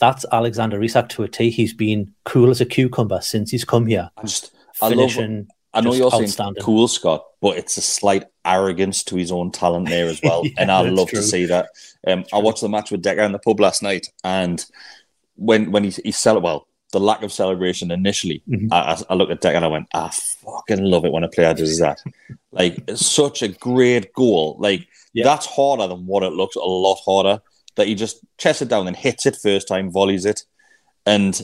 that's 0.00 0.24
Alexander 0.32 0.82
Isak 0.82 1.08
to 1.10 1.22
a 1.22 1.28
T. 1.28 1.50
He's 1.50 1.72
been 1.72 2.12
cool 2.24 2.50
as 2.50 2.60
a 2.60 2.66
cucumber 2.66 3.20
since 3.20 3.52
he's 3.52 3.64
come 3.64 3.86
here. 3.86 4.10
I 4.16 4.22
just, 4.22 4.52
I 4.82 4.86
love. 4.88 5.12
Finishing. 5.12 5.46
I 5.72 5.82
know 5.82 5.92
you're 5.94 6.10
saying 6.10 6.54
cool, 6.60 6.88
Scott, 6.88 7.24
but 7.40 7.58
it's 7.58 7.76
a 7.76 7.80
slight 7.82 8.24
arrogance 8.44 9.04
to 9.04 9.16
his 9.16 9.30
own 9.30 9.52
talent 9.52 9.88
there 9.88 10.06
as 10.06 10.20
well, 10.24 10.44
Yeah, 10.44 10.52
and 10.58 10.72
I 10.72 10.80
love 10.88 11.10
true. 11.10 11.20
to 11.20 11.22
see 11.24 11.44
that. 11.46 11.68
Um, 12.06 12.24
I 12.32 12.38
watched 12.38 12.62
the 12.62 12.68
match 12.68 12.90
with 12.90 13.02
Decker 13.02 13.20
in 13.22 13.32
the 13.32 13.38
pub 13.38 13.60
last 13.60 13.82
night, 13.82 14.08
and 14.24 14.64
when 15.36 15.70
when 15.70 15.84
he 15.84 15.90
he 15.90 16.10
cel- 16.10 16.40
well, 16.40 16.66
the 16.92 17.00
lack 17.00 17.22
of 17.22 17.32
celebration 17.32 17.90
initially, 17.90 18.42
Mhm. 18.48 18.68
I, 18.72 19.00
I- 19.10 19.14
looked 19.14 19.30
at 19.32 19.40
Decker 19.40 19.56
and 19.56 19.64
I 19.64 19.68
went, 19.68 19.88
I 19.94 20.08
fucking 20.10 20.82
love 20.82 21.04
it 21.04 21.12
when 21.12 21.24
a 21.24 21.28
player 21.28 21.52
does 21.54 21.78
that. 21.80 21.98
like, 22.52 22.82
it's 22.88 23.04
such 23.06 23.42
a 23.42 23.48
great 23.48 24.12
goal. 24.14 24.56
Like, 24.58 24.86
Yeah. 25.12 25.24
that's 25.24 25.46
harder 25.46 25.86
than 25.86 26.06
what 26.06 26.22
it 26.22 26.32
looks. 26.32 26.56
A 26.56 26.60
lot 26.60 26.98
harder. 27.04 27.42
That 27.76 27.86
he 27.86 27.94
just 27.94 28.18
chests 28.38 28.62
it 28.62 28.68
down 28.68 28.88
and 28.88 28.96
hits 28.96 29.24
it 29.26 29.36
first 29.36 29.68
time, 29.68 29.92
volleys 29.92 30.24
it, 30.24 30.42
and 31.06 31.40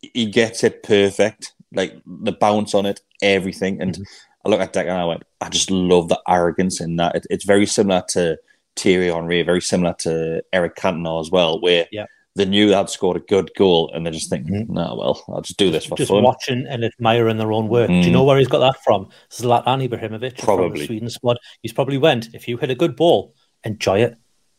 he 0.00 0.26
gets 0.26 0.64
it 0.64 0.82
perfect. 0.82 1.52
Like 1.72 1.94
the 2.06 2.32
bounce 2.32 2.74
on 2.74 2.86
it, 2.86 3.00
everything. 3.22 3.80
And 3.82 3.98
I 4.44 4.48
look 4.48 4.60
at 4.60 4.72
Decker 4.72 4.88
and 4.90 4.98
I 5.00 5.04
went, 5.04 5.22
I 5.40 5.48
just 5.48 5.70
love 5.70 6.08
the 6.08 6.20
arrogance 6.28 6.80
in 6.80 6.96
that. 6.96 7.14
It, 7.16 7.26
it's 7.30 7.44
very 7.44 7.66
similar 7.66 8.02
to 8.10 8.38
Thierry 8.76 9.08
Henry, 9.12 9.42
very 9.42 9.60
similar 9.60 9.94
to 10.00 10.42
Eric 10.52 10.74
Cantona 10.76 11.20
as 11.20 11.30
well, 11.30 11.60
where 11.60 11.86
Yeah. 11.92 12.06
They 12.36 12.44
knew 12.44 12.68
they'd 12.68 12.88
scored 12.90 13.16
a 13.16 13.20
good 13.20 13.50
goal 13.56 13.90
and 13.92 14.04
they're 14.04 14.12
just 14.12 14.30
thinking, 14.30 14.66
no, 14.68 14.94
well, 14.98 15.24
I'll 15.28 15.40
just 15.40 15.58
do 15.58 15.70
this 15.70 15.86
for 15.86 15.96
just 15.96 16.10
fun. 16.10 16.22
watching 16.22 16.66
and 16.68 16.84
admiring 16.84 17.38
their 17.38 17.50
own 17.52 17.68
work. 17.68 17.88
Do 17.88 17.94
you 17.94 18.10
know 18.10 18.24
where 18.24 18.38
he's 18.38 18.48
got 18.48 18.58
that 18.60 18.82
from? 18.84 19.08
Zlatan 19.30 19.88
Ibrahimovic 19.88 20.36
from 20.38 20.44
Probably. 20.44 20.80
the 20.80 20.86
Sweden 20.86 21.10
squad. 21.10 21.38
He's 21.62 21.72
probably 21.72 21.98
went, 21.98 22.28
if 22.34 22.46
you 22.46 22.56
hit 22.58 22.70
a 22.70 22.74
good 22.74 22.94
ball, 22.94 23.34
enjoy 23.64 24.00
it. 24.00 24.16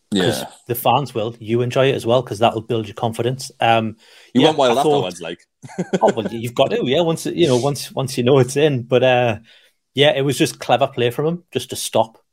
because 0.10 0.40
yeah. 0.42 0.50
the 0.68 0.76
fans 0.76 1.14
will. 1.14 1.36
You 1.40 1.62
enjoy 1.62 1.90
it 1.90 1.96
as 1.96 2.06
well 2.06 2.22
because 2.22 2.40
that'll 2.40 2.62
build 2.62 2.88
your 2.88 2.96
confidence. 2.96 3.52
Um, 3.60 3.98
You 4.34 4.42
yeah, 4.42 4.48
went 4.48 4.58
wild 4.58 4.78
thought- 4.78 5.06
afterwards, 5.06 5.22
like. 5.22 5.40
oh 6.02 6.14
well, 6.14 6.28
you've 6.28 6.56
got 6.56 6.72
to, 6.72 6.84
yeah. 6.86 7.02
Once 7.02 7.26
you 7.26 7.48
know, 7.48 7.58
once 7.58 7.92
once 7.92 8.18
you 8.18 8.24
know 8.24 8.40
it's 8.40 8.56
in. 8.56 8.84
But 8.84 9.04
uh, 9.04 9.40
yeah, 9.94 10.14
it 10.16 10.22
was 10.22 10.38
just 10.38 10.60
clever 10.60 10.88
play 10.88 11.10
from 11.10 11.26
him, 11.26 11.44
just 11.52 11.72
to 11.72 11.76
stop, 11.76 12.24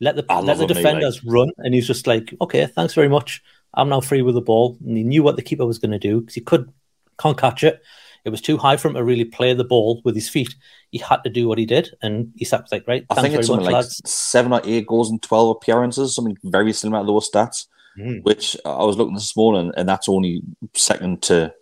let 0.00 0.16
the 0.16 0.24
I 0.28 0.40
let 0.40 0.58
the 0.58 0.64
him, 0.64 0.68
mate, 0.68 0.74
defenders 0.74 1.24
run, 1.24 1.50
and 1.58 1.74
he's 1.74 1.86
just 1.86 2.06
like, 2.06 2.34
okay, 2.40 2.66
thanks 2.66 2.94
very 2.94 3.08
much. 3.08 3.42
I'm 3.76 3.88
now 3.88 4.00
free 4.00 4.22
with 4.22 4.34
the 4.34 4.40
ball, 4.40 4.76
and 4.86 4.96
he 4.96 5.02
knew 5.04 5.22
what 5.22 5.36
the 5.36 5.42
keeper 5.42 5.66
was 5.66 5.78
going 5.78 5.90
to 5.92 5.98
do 5.98 6.20
because 6.20 6.34
he 6.34 6.40
could 6.40 6.72
can't 7.18 7.38
catch 7.38 7.62
it. 7.64 7.82
It 8.24 8.30
was 8.30 8.40
too 8.40 8.56
high 8.56 8.76
for 8.76 8.88
him 8.88 8.94
to 8.94 9.04
really 9.04 9.24
play 9.24 9.54
the 9.54 9.62
ball 9.64 10.00
with 10.04 10.14
his 10.16 10.28
feet. 10.28 10.54
He 10.90 10.98
had 10.98 11.22
to 11.22 11.30
do 11.30 11.46
what 11.46 11.58
he 11.58 11.66
did, 11.66 11.90
and 12.02 12.32
Isak 12.40 12.62
was 12.62 12.72
like, 12.72 12.86
right, 12.88 13.06
I 13.08 13.22
think 13.22 13.34
it's 13.34 13.46
something 13.46 13.64
much, 13.64 13.72
like 13.72 13.82
lads. 13.84 14.02
seven 14.10 14.52
or 14.52 14.60
eight 14.64 14.86
goals 14.86 15.10
and 15.10 15.22
12 15.22 15.56
appearances, 15.56 16.14
something 16.14 16.36
very 16.42 16.72
similar 16.72 17.02
to 17.02 17.06
those 17.06 17.30
stats, 17.30 17.66
Mm. 17.98 18.22
which 18.24 18.56
I 18.66 18.84
was 18.84 18.98
looking 18.98 19.14
this 19.14 19.34
morning, 19.36 19.72
and 19.76 19.88
that's 19.88 20.06
only 20.08 20.42
second 20.74 21.22
to 21.22 21.54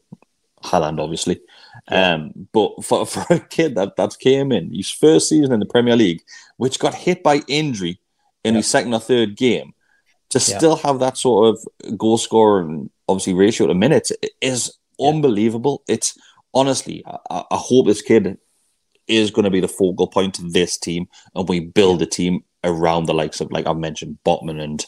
Haaland, 0.65 0.99
obviously. 1.01 1.41
Um, 1.89 2.49
but 2.53 2.85
for, 2.85 3.07
for 3.13 3.25
a 3.33 3.39
kid 3.39 3.75
that, 3.77 3.95
that 3.97 4.19
came 4.19 4.51
in, 4.51 4.75
his 4.75 4.91
first 4.91 5.29
season 5.29 5.53
in 5.53 5.61
the 5.61 5.67
Premier 5.67 5.95
League, 5.97 6.23
which 6.57 6.79
got 6.81 6.95
hit 6.95 7.23
by 7.23 7.43
injury 7.47 8.01
in 8.43 8.55
his 8.57 8.67
second 8.67 8.95
or 8.95 9.01
third 9.01 9.37
game, 9.37 9.75
to 10.35 10.51
Yeah. 10.51 10.59
still 10.59 10.77
have 10.77 10.99
that 10.99 11.17
sort 11.17 11.49
of 11.49 11.97
goal 11.97 12.19
scorer 12.19 12.61
and 12.61 12.91
obviously 13.09 13.35
ratio 13.35 13.69
to 13.69 13.75
minutes 13.75 14.13
is 14.41 14.77
unbelievable. 15.01 15.83
It's 15.89 16.19
honestly, 16.53 17.05
I, 17.07 17.45
I 17.51 17.57
hope 17.57 17.87
this 17.87 18.03
kid 18.03 18.37
is 19.07 19.31
going 19.31 19.45
to 19.45 19.51
be 19.51 19.61
the 19.61 19.69
focal 19.69 20.09
point 20.09 20.39
of 20.39 20.53
this 20.53 20.77
team, 20.77 21.07
and 21.35 21.49
we 21.49 21.61
build 21.61 22.03
a 22.03 22.07
team 22.07 22.43
around 22.65 23.07
the 23.07 23.15
likes 23.15 23.41
of, 23.41 23.53
like 23.53 23.67
I 23.67 23.75
mentioned, 23.75 24.19
Botman 24.25 24.61
and 24.61 24.85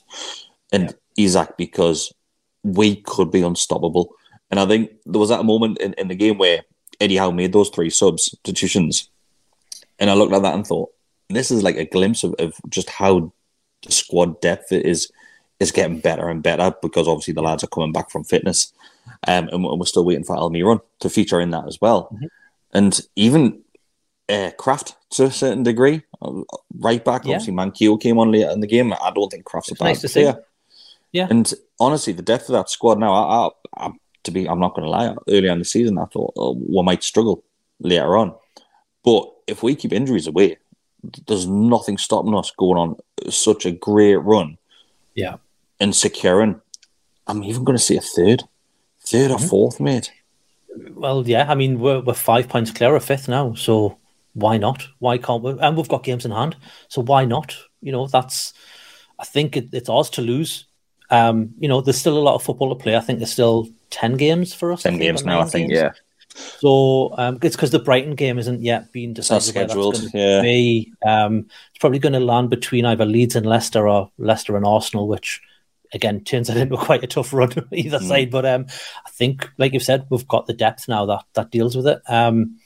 and 0.72 0.94
Isak 1.16 1.56
because 1.56 2.12
we 2.64 2.96
could 3.02 3.30
be 3.30 3.42
unstoppable. 3.42 4.14
And 4.50 4.58
I 4.58 4.66
think 4.66 4.90
there 5.04 5.20
was 5.20 5.28
that 5.28 5.44
moment 5.44 5.78
in, 5.78 5.92
in 5.94 6.08
the 6.08 6.14
game 6.14 6.38
where 6.38 6.64
Eddie 7.00 7.18
Howe 7.18 7.30
made 7.30 7.52
those 7.52 7.68
three 7.70 7.90
substitutions, 7.90 9.10
and 9.98 10.10
I 10.10 10.14
looked 10.14 10.32
at 10.34 10.42
that 10.42 10.54
and 10.54 10.66
thought, 10.66 10.90
this 11.28 11.50
is 11.50 11.62
like 11.62 11.76
a 11.76 11.84
glimpse 11.84 12.24
of, 12.24 12.34
of 12.38 12.54
just 12.68 12.90
how 12.90 13.32
the 13.84 13.92
squad 13.92 14.40
depth 14.40 14.72
is 14.72 15.10
is 15.58 15.72
getting 15.72 16.00
better 16.00 16.28
and 16.28 16.42
better 16.42 16.74
because 16.82 17.08
obviously 17.08 17.34
the 17.34 17.42
lads 17.42 17.64
are 17.64 17.68
coming 17.68 17.92
back 17.92 18.10
from 18.10 18.24
fitness, 18.24 18.72
um, 19.26 19.48
and 19.48 19.64
we're 19.64 19.86
still 19.86 20.04
waiting 20.04 20.24
for 20.24 20.36
Almiron 20.36 20.80
to 21.00 21.10
feature 21.10 21.40
in 21.40 21.50
that 21.50 21.66
as 21.66 21.80
well. 21.80 22.16
And 22.72 23.00
even 23.16 23.62
uh, 24.28 24.50
Krafth 24.58 24.94
to 25.10 25.24
a 25.24 25.30
certain 25.30 25.62
degree, 25.62 26.02
uh, 26.20 26.42
right 26.78 27.04
back. 27.04 27.24
Yeah. 27.24 27.36
Obviously, 27.36 27.54
Manquillo 27.54 28.00
came 28.00 28.18
on 28.18 28.32
later 28.32 28.50
in 28.50 28.60
the 28.60 28.66
game. 28.66 28.92
I 28.92 29.10
don't 29.14 29.30
think 29.30 29.44
Krafth's 29.44 29.70
a 29.70 29.74
bad 29.74 29.84
nice 29.84 30.00
to 30.02 30.08
see. 30.08 30.22
player. 30.22 30.42
Yeah. 31.12 31.28
And 31.30 31.52
honestly, 31.80 32.12
the 32.12 32.22
depth 32.22 32.48
of 32.48 32.54
that 32.54 32.68
squad 32.68 32.98
now, 32.98 33.12
I, 33.12 33.46
I, 33.46 33.86
I, 33.86 33.92
to 34.24 34.30
be, 34.30 34.48
I'm 34.48 34.60
not 34.60 34.74
going 34.74 34.84
to 34.84 34.90
lie. 34.90 35.14
Earlier 35.28 35.52
in 35.52 35.60
the 35.60 35.64
season, 35.64 35.98
I 35.98 36.04
thought 36.06 36.34
oh, 36.36 36.52
we 36.68 36.82
might 36.82 37.02
struggle 37.02 37.44
later 37.80 38.16
on, 38.16 38.34
but 39.04 39.32
if 39.46 39.62
we 39.62 39.76
keep 39.76 39.92
injuries 39.92 40.26
away, 40.26 40.58
there's 41.26 41.46
nothing 41.46 41.98
stopping 41.98 42.34
us 42.34 42.50
going 42.50 42.78
on 42.78 42.96
such 43.30 43.64
a 43.64 43.70
great 43.70 44.16
run 44.16 44.58
Yeah, 45.14 45.36
and 45.80 45.94
securing. 45.94 46.60
I'm 47.26 47.42
even 47.44 47.64
going 47.64 47.76
to 47.78 47.82
say 47.82 47.96
a 47.96 48.00
third, 48.00 48.44
3rd 49.04 49.26
Mm-hmm. 49.30 49.32
or 49.32 49.38
fourth, 49.38 49.80
mate. 49.80 50.12
well, 50.94 51.26
yeah. 51.26 51.50
I 51.50 51.54
mean, 51.54 51.78
we're 51.80 52.00
we're 52.00 52.14
five 52.14 52.48
points 52.48 52.70
clear 52.70 52.94
of 52.94 53.04
fifth 53.04 53.28
now, 53.28 53.54
so 53.54 53.98
why 54.34 54.58
not? 54.58 54.86
Why 54.98 55.18
can't 55.18 55.42
we? 55.42 55.58
And 55.58 55.76
we've 55.76 55.88
got 55.88 56.04
games 56.04 56.24
in 56.24 56.30
hand, 56.30 56.56
so 56.88 57.02
why 57.02 57.24
not? 57.24 57.56
You 57.80 57.92
know, 57.92 58.06
that's. 58.06 58.52
I 59.18 59.24
think 59.24 59.56
it, 59.56 59.68
it's 59.72 59.88
ours 59.88 60.10
to 60.10 60.20
lose. 60.22 60.66
Um, 61.08 61.54
you 61.58 61.68
know, 61.68 61.80
there's 61.80 61.96
still 61.98 62.18
a 62.18 62.20
lot 62.20 62.34
of 62.34 62.42
football 62.42 62.68
to 62.76 62.82
play. 62.82 62.96
I 62.96 63.00
think 63.00 63.18
there's 63.18 63.32
still 63.32 63.68
ten 63.90 64.16
games 64.16 64.52
for 64.54 64.72
us. 64.72 64.82
Ten 64.82 64.92
think, 64.92 65.02
games 65.02 65.24
now, 65.24 65.40
I 65.40 65.44
think. 65.46 65.70
games. 65.70 65.80
Yeah, 65.80 65.92
So 66.58 67.14
um, 67.16 67.38
it's 67.42 67.56
because 67.56 67.70
the 67.70 67.78
Brighton 67.78 68.14
game 68.14 68.38
isn't 68.38 68.60
yet 68.62 68.92
being 68.92 69.14
decided. 69.14 69.40
that's 69.54 69.72
scheduled, 69.72 70.00
yeah. 70.12 70.42
be. 70.42 70.92
Um, 71.06 71.46
it's 71.70 71.78
probably 71.80 71.98
going 71.98 72.12
to 72.12 72.20
land 72.20 72.50
between 72.50 72.84
either 72.84 73.06
Leeds 73.06 73.36
and 73.36 73.46
Leicester 73.46 73.88
or 73.88 74.10
Leicester 74.18 74.56
and 74.56 74.66
Arsenal, 74.66 75.08
which 75.08 75.40
again 75.96 76.22
turns 76.22 76.48
it 76.48 76.56
into 76.56 76.76
quite 76.76 77.02
a 77.02 77.08
tough 77.08 77.32
run 77.32 77.50
either 77.72 77.98
Mm. 77.98 78.08
side. 78.08 78.30
But 78.30 78.46
um, 78.46 78.66
I 79.04 79.10
think, 79.10 79.50
like 79.58 79.72
you've 79.72 79.82
said, 79.82 80.06
we've 80.10 80.28
got 80.28 80.46
the 80.46 80.52
depth 80.54 80.86
now 80.88 81.06
that 81.06 81.24
that 81.34 81.50
deals 81.50 81.74
with 81.76 81.88
it. 81.88 82.00
Um, 82.08 82.58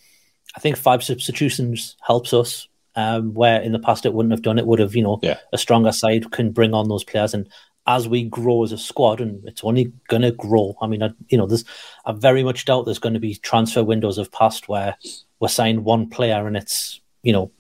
I 0.55 0.61
think 0.61 0.77
five 0.77 1.03
substitutions 1.03 1.97
helps 2.03 2.35
us. 2.35 2.66
Um, 2.97 3.35
where 3.35 3.62
in 3.62 3.71
the 3.71 3.79
past 3.79 4.05
it 4.05 4.12
wouldn't 4.12 4.33
have 4.33 4.43
done, 4.43 4.59
it 4.59 4.66
would 4.66 4.81
have, 4.81 4.97
you 4.97 5.03
know, 5.03 5.21
Yeah. 5.23 5.38
a 5.53 5.59
stronger 5.59 5.93
side 5.93 6.33
can 6.33 6.51
bring 6.51 6.75
on 6.75 6.88
those 6.88 7.05
players. 7.05 7.33
And 7.35 7.49
as 7.87 8.09
we 8.09 8.25
grow 8.25 8.64
as 8.64 8.73
a 8.73 8.79
squad, 8.79 9.21
and 9.21 9.47
it's 9.47 9.62
only 9.62 9.93
going 10.09 10.23
to 10.23 10.33
grow. 10.33 10.77
I 10.83 10.88
mean, 10.88 11.01
I, 11.03 11.11
you 11.29 11.38
know, 11.38 11.47
there's 11.47 11.64
I 12.05 12.12
very 12.12 12.43
much 12.43 12.64
doubt 12.64 12.85
there's 12.87 12.99
going 12.99 13.14
to 13.14 13.21
be 13.21 13.37
transfer 13.37 13.85
windows 13.85 14.19
of 14.19 14.33
past 14.33 14.69
where 14.69 14.97
we're 15.38 15.49
signing 15.49 15.85
one 15.85 16.09
player 16.11 16.47
and 16.49 16.57
it's 16.57 17.01
you 17.23 17.33
know 17.33 17.51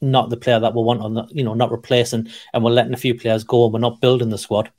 not 0.00 0.30
the 0.30 0.36
player 0.36 0.60
that 0.60 0.74
we 0.74 0.82
want 0.82 1.00
on 1.00 1.14
the 1.14 1.26
you 1.30 1.42
know 1.42 1.54
not 1.54 1.72
replacing, 1.72 2.28
and 2.54 2.62
we're 2.62 2.70
letting 2.70 2.94
a 2.94 2.96
few 2.98 3.14
players 3.18 3.42
go 3.44 3.64
and 3.64 3.74
we're 3.74 3.80
not 3.80 4.00
building 4.00 4.28
the 4.30 4.38
squad. 4.38 4.70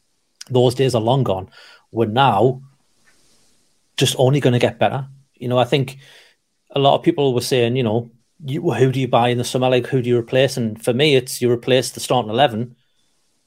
Those 0.49 0.75
days 0.75 0.95
are 0.95 1.01
long 1.01 1.23
gone. 1.23 1.49
We're 1.91 2.07
now 2.07 2.61
just 3.97 4.15
only 4.17 4.39
going 4.39 4.53
to 4.53 4.59
get 4.59 4.79
better. 4.79 5.07
You 5.35 5.47
know, 5.47 5.57
I 5.57 5.65
think 5.65 5.97
a 6.71 6.79
lot 6.79 6.95
of 6.95 7.03
people 7.03 7.33
were 7.33 7.41
saying, 7.41 7.75
you 7.75 7.83
know, 7.83 8.09
you, 8.45 8.61
who 8.71 8.91
do 8.91 8.99
you 8.99 9.07
buy 9.07 9.29
in 9.29 9.37
the 9.37 9.43
summer? 9.43 9.69
Like, 9.69 9.87
who 9.87 10.01
do 10.01 10.09
you 10.09 10.17
replace? 10.17 10.57
And 10.57 10.83
for 10.83 10.93
me, 10.93 11.15
it's 11.15 11.41
you 11.41 11.51
replace 11.51 11.91
the 11.91 11.99
starting 11.99 12.29
eleven. 12.29 12.75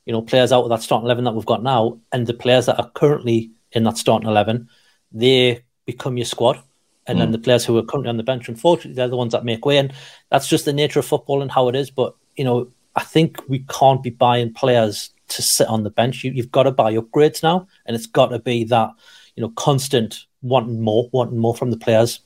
You 0.05 0.13
know, 0.13 0.23
players 0.23 0.51
out 0.51 0.65
of 0.65 0.71
that 0.71 0.83
starting 0.83 1.07
eleven 1.07 1.25
that 1.25 1.35
we've 1.35 1.47
got 1.47 1.63
now, 1.63 2.01
and 2.11 2.27
the 2.27 2.35
players 2.35 2.67
that 2.67 2.79
are 2.79 2.91
currently 2.91 3.53
in 3.73 3.85
that 3.85 3.99
starting 3.99 4.29
eleven, 4.29 4.69
they 5.13 5.65
become 5.87 6.17
your 6.17 6.27
squad. 6.27 6.61
and 7.07 7.21
then 7.21 7.29
mm. 7.29 7.33
the 7.33 7.39
players 7.39 7.65
who 7.65 7.77
are 7.77 7.83
currently 7.83 8.09
on 8.09 8.17
the 8.17 8.23
bench, 8.23 8.49
unfortunately, 8.49 8.95
they're 8.95 9.09
the 9.09 9.17
ones 9.17 9.33
that 9.33 9.45
make 9.45 9.65
way. 9.65 9.79
And 9.79 9.93
that's 10.31 10.49
just 10.49 10.65
the 10.65 10.73
nature 10.73 11.01
of 11.01 11.07
football 11.07 11.43
and 11.43 11.51
how 11.51 11.69
it 11.69 11.75
is. 11.75 11.91
But 11.91 12.15
you 12.37 12.45
know, 12.45 12.69
I 12.95 13.03
think 13.03 13.43
we 13.49 13.61
can't 13.69 14.03
be 14.03 14.11
buying 14.11 14.53
players 14.53 15.11
to 15.31 15.43
sit 15.43 15.69
on 15.69 15.83
the 15.83 15.91
bench. 15.91 16.25
You, 16.25 16.33
you've 16.33 16.51
got 16.51 16.65
to 16.65 16.71
buy 16.71 16.95
upgrades 16.95 17.43
now, 17.43 17.67
and 17.87 17.97
it's 17.97 18.07
got 18.07 18.29
to 18.29 18.39
be 18.39 18.65
that 18.65 18.91
you 19.37 19.43
know 19.43 19.51
constant 19.51 20.27
wanting 20.43 20.81
more, 20.81 21.09
wanting 21.13 21.39
more 21.39 21.55
from 21.55 21.71
the 21.71 21.77
players. 21.77 22.21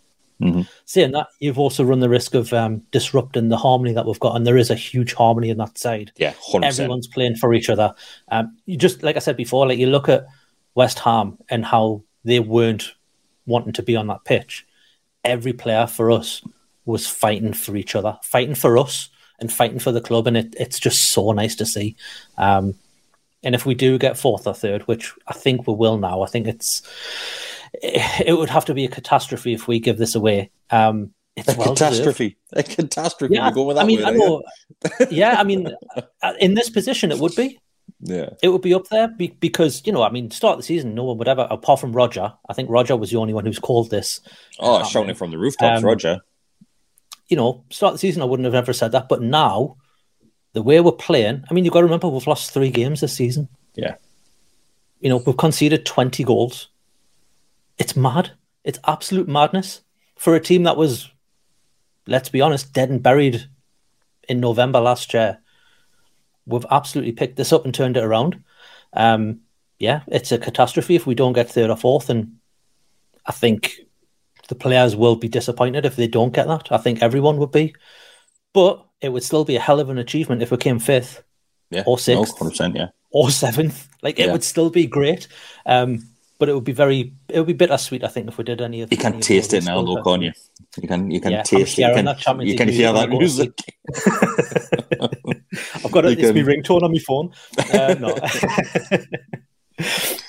Seeing 0.84 1.12
that, 1.12 1.28
you've 1.38 1.58
also 1.58 1.84
run 1.84 2.00
the 2.00 2.08
risk 2.08 2.34
of 2.34 2.52
um, 2.52 2.82
disrupting 2.90 3.48
the 3.48 3.56
harmony 3.56 3.92
that 3.92 4.04
we've 4.04 4.20
got, 4.20 4.36
and 4.36 4.46
there 4.46 4.56
is 4.56 4.70
a 4.70 4.74
huge 4.74 5.14
harmony 5.14 5.48
in 5.48 5.58
that 5.58 5.78
side. 5.78 6.12
Yeah, 6.16 6.34
100%. 6.52 6.64
Everyone's 6.64 7.06
playing 7.06 7.36
for 7.36 7.54
each 7.54 7.70
other. 7.70 7.94
Um, 8.28 8.56
you 8.66 8.76
just 8.76 9.02
like 9.02 9.16
I 9.16 9.20
said 9.20 9.36
before, 9.36 9.66
like 9.68 9.78
you 9.78 9.86
look 9.86 10.08
at 10.08 10.26
West 10.74 10.98
Ham 11.00 11.38
and 11.48 11.64
how 11.64 12.02
they 12.24 12.40
weren't 12.40 12.94
wanting 13.46 13.72
to 13.74 13.82
be 13.82 13.96
on 13.96 14.08
that 14.08 14.24
pitch. 14.24 14.66
Every 15.24 15.52
player 15.52 15.86
for 15.86 16.10
us 16.10 16.42
was 16.84 17.06
fighting 17.06 17.52
for 17.52 17.76
each 17.76 17.94
other, 17.94 18.18
fighting 18.22 18.54
for 18.54 18.76
us, 18.76 19.08
and 19.38 19.52
fighting 19.52 19.78
for 19.78 19.92
the 19.92 20.00
club, 20.00 20.26
and 20.26 20.36
it, 20.36 20.54
it's 20.58 20.78
just 20.78 21.12
so 21.12 21.32
nice 21.32 21.56
to 21.56 21.66
see. 21.66 21.96
Um, 22.38 22.74
and 23.44 23.54
if 23.54 23.66
we 23.66 23.74
do 23.74 23.98
get 23.98 24.18
fourth 24.18 24.46
or 24.46 24.54
third, 24.54 24.82
which 24.82 25.12
I 25.26 25.32
think 25.34 25.66
we 25.66 25.74
will 25.74 25.98
now, 25.98 26.22
I 26.22 26.26
think 26.26 26.46
it's 26.46 26.82
it 27.82 28.36
would 28.38 28.50
have 28.50 28.64
to 28.66 28.74
be 28.74 28.84
a 28.84 28.88
catastrophe 28.88 29.52
if 29.52 29.66
we 29.68 29.80
give 29.80 29.98
this 29.98 30.14
away. 30.14 30.50
Um, 30.70 31.12
it's 31.36 31.48
A 31.52 31.56
well 31.58 31.74
deserved. 31.74 31.78
catastrophe. 31.96 32.36
A 32.52 32.62
catastrophe. 32.62 33.34
Yeah, 33.34 33.50
going 33.50 33.66
with 33.66 33.76
that 33.76 33.82
I 33.82 33.86
mean, 33.86 33.98
word, 34.00 34.06
I 34.08 34.10
know. 34.12 34.42
yeah, 35.10 35.34
I 35.38 35.44
mean, 35.44 35.68
uh, 36.22 36.32
in 36.40 36.54
this 36.54 36.70
position, 36.70 37.10
it 37.10 37.18
would 37.18 37.34
be. 37.34 37.58
Yeah. 38.00 38.30
It 38.42 38.48
would 38.50 38.62
be 38.62 38.74
up 38.74 38.88
there 38.88 39.08
because 39.08 39.82
you 39.84 39.92
know, 39.92 40.02
I 40.02 40.10
mean, 40.10 40.30
start 40.30 40.54
of 40.54 40.58
the 40.60 40.64
season, 40.64 40.94
no 40.94 41.04
one 41.04 41.18
would 41.18 41.28
ever, 41.28 41.46
apart 41.50 41.80
from 41.80 41.92
Roger. 41.92 42.32
I 42.48 42.52
think 42.54 42.70
Roger 42.70 42.96
was 42.96 43.10
the 43.10 43.16
only 43.16 43.34
one 43.34 43.44
who's 43.46 43.58
called 43.58 43.90
this. 43.90 44.20
Oh, 44.60 44.84
shouting 44.84 45.10
it 45.10 45.16
from 45.18 45.30
the 45.30 45.38
rooftops, 45.38 45.78
Um, 45.78 45.84
Roger. 45.84 46.20
You 47.28 47.36
know, 47.36 47.64
start 47.70 47.94
of 47.94 47.94
the 47.94 48.00
season, 48.06 48.22
I 48.22 48.26
wouldn't 48.26 48.44
have 48.44 48.54
ever 48.54 48.72
said 48.72 48.92
that, 48.92 49.08
but 49.08 49.22
now, 49.22 49.76
the 50.54 50.62
way 50.62 50.80
we're 50.80 50.92
playing, 50.92 51.44
I 51.48 51.54
mean, 51.54 51.64
you've 51.64 51.74
got 51.74 51.80
to 51.80 51.86
remember 51.86 52.08
we've 52.08 52.26
lost 52.26 52.52
three 52.52 52.70
games 52.70 53.00
this 53.00 53.14
season. 53.14 53.48
Yeah. 53.74 53.96
You 55.00 55.10
know, 55.10 55.18
we've 55.18 55.36
conceded 55.36 55.84
twenty 55.84 56.24
goals. 56.24 56.68
It's 57.76 57.94
mad. 57.94 58.30
It's 58.64 58.78
absolute 58.86 59.28
madness 59.28 59.82
for 60.16 60.34
a 60.34 60.40
team 60.40 60.62
that 60.62 60.78
was, 60.78 61.10
let's 62.06 62.30
be 62.30 62.40
honest, 62.40 62.72
dead 62.72 62.88
and 62.88 63.02
buried 63.02 63.46
in 64.28 64.40
November 64.40 64.80
last 64.80 65.12
year. 65.12 65.38
We've 66.46 66.64
absolutely 66.70 67.12
picked 67.12 67.36
this 67.36 67.52
up 67.52 67.64
and 67.64 67.74
turned 67.74 67.96
it 67.96 68.04
around. 68.04 68.42
Um, 68.92 69.40
yeah, 69.78 70.02
it's 70.06 70.32
a 70.32 70.38
catastrophe 70.38 70.94
if 70.94 71.06
we 71.06 71.14
don't 71.14 71.32
get 71.32 71.50
third 71.50 71.68
or 71.68 71.76
fourth, 71.76 72.08
and 72.08 72.36
I 73.26 73.32
think 73.32 73.74
the 74.48 74.54
players 74.54 74.94
will 74.94 75.16
be 75.16 75.28
disappointed 75.28 75.84
if 75.84 75.96
they 75.96 76.06
don't 76.06 76.32
get 76.32 76.46
that. 76.46 76.70
I 76.70 76.78
think 76.78 77.02
everyone 77.02 77.38
would 77.38 77.50
be, 77.50 77.74
but 78.54 78.82
it 79.02 79.10
would 79.10 79.22
still 79.22 79.44
be 79.44 79.56
a 79.56 79.60
hell 79.60 79.80
of 79.80 79.90
an 79.90 79.98
achievement 79.98 80.40
if 80.42 80.50
we 80.50 80.56
came 80.56 80.78
fifth 80.78 81.22
Yeah. 81.70 81.82
or 81.86 81.98
sixth. 81.98 82.40
No, 82.40 82.48
100%, 82.48 82.74
yeah. 82.74 82.88
or 83.10 83.30
seventh. 83.30 83.86
Like 84.02 84.18
it 84.18 84.26
Yeah. 84.26 84.32
would 84.32 84.44
still 84.44 84.70
be 84.70 84.86
great, 84.86 85.28
um, 85.66 86.06
but 86.38 86.48
it 86.48 86.54
would 86.54 86.64
be 86.64 86.72
very, 86.72 87.12
it 87.28 87.38
would 87.38 87.46
be 87.46 87.52
bittersweet. 87.52 88.02
I 88.04 88.08
think 88.08 88.28
if 88.28 88.38
we 88.38 88.44
did 88.44 88.60
any 88.62 88.80
of 88.82 88.90
You 88.90 88.96
can 88.98 89.20
taste 89.20 89.52
it 89.52 89.64
now, 89.64 89.82
though, 89.82 89.96
goals. 89.96 90.06
can't 90.06 90.22
you? 90.22 90.32
You 90.80 90.88
can, 90.88 91.10
you 91.10 91.20
can 91.20 91.32
Yeah, 91.32 91.42
taste 91.42 91.78
it. 91.78 91.82
You 91.82 91.94
can, 91.94 92.04
that 92.06 92.46
you 92.46 92.56
can 92.56 92.68
hear 92.68 92.92
that 92.92 93.08
when 93.08 93.10
I 93.10 93.12
go 93.12 93.12
to 93.12 93.18
music. 93.18 93.52
I've 95.84 95.92
got 95.92 96.04
it. 96.06 96.18
It's 96.18 96.32
my 96.32 96.42
can- 96.42 96.46
ringtone 96.46 96.82
on 96.82 96.90
my 96.92 96.98
phone. 96.98 97.30
Uh, 97.72 97.94
no. 98.00 98.16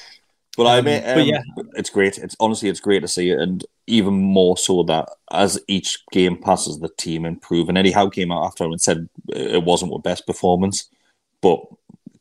But 0.58 0.68
I 0.68 0.80
Um, 0.80 0.86
mean, 0.86 1.02
but 1.04 1.18
um, 1.18 1.28
yeah. 1.28 1.42
it's 1.76 1.90
great. 1.90 2.18
It's 2.18 2.36
honestly, 2.40 2.70
it's 2.70 2.80
great 2.80 3.02
to 3.02 3.08
see 3.08 3.30
it, 3.32 3.40
and 3.40 3.64
even 3.88 4.14
more 4.14 4.58
so 4.58 4.84
that 4.84 5.10
as 5.32 5.60
each 5.68 6.04
game 6.12 6.38
passes, 6.38 6.80
the 6.80 6.90
team 6.90 7.26
improve. 7.26 7.70
And 7.70 7.78
Eddie 7.78 7.92
Howe 7.92 8.10
came 8.10 8.32
out 8.32 8.46
after 8.46 8.64
and 8.64 8.82
said 8.82 9.10
it 9.30 9.64
wasn't 9.64 9.94
our 9.94 10.00
best 10.00 10.26
performance, 10.26 10.90
but 11.42 11.60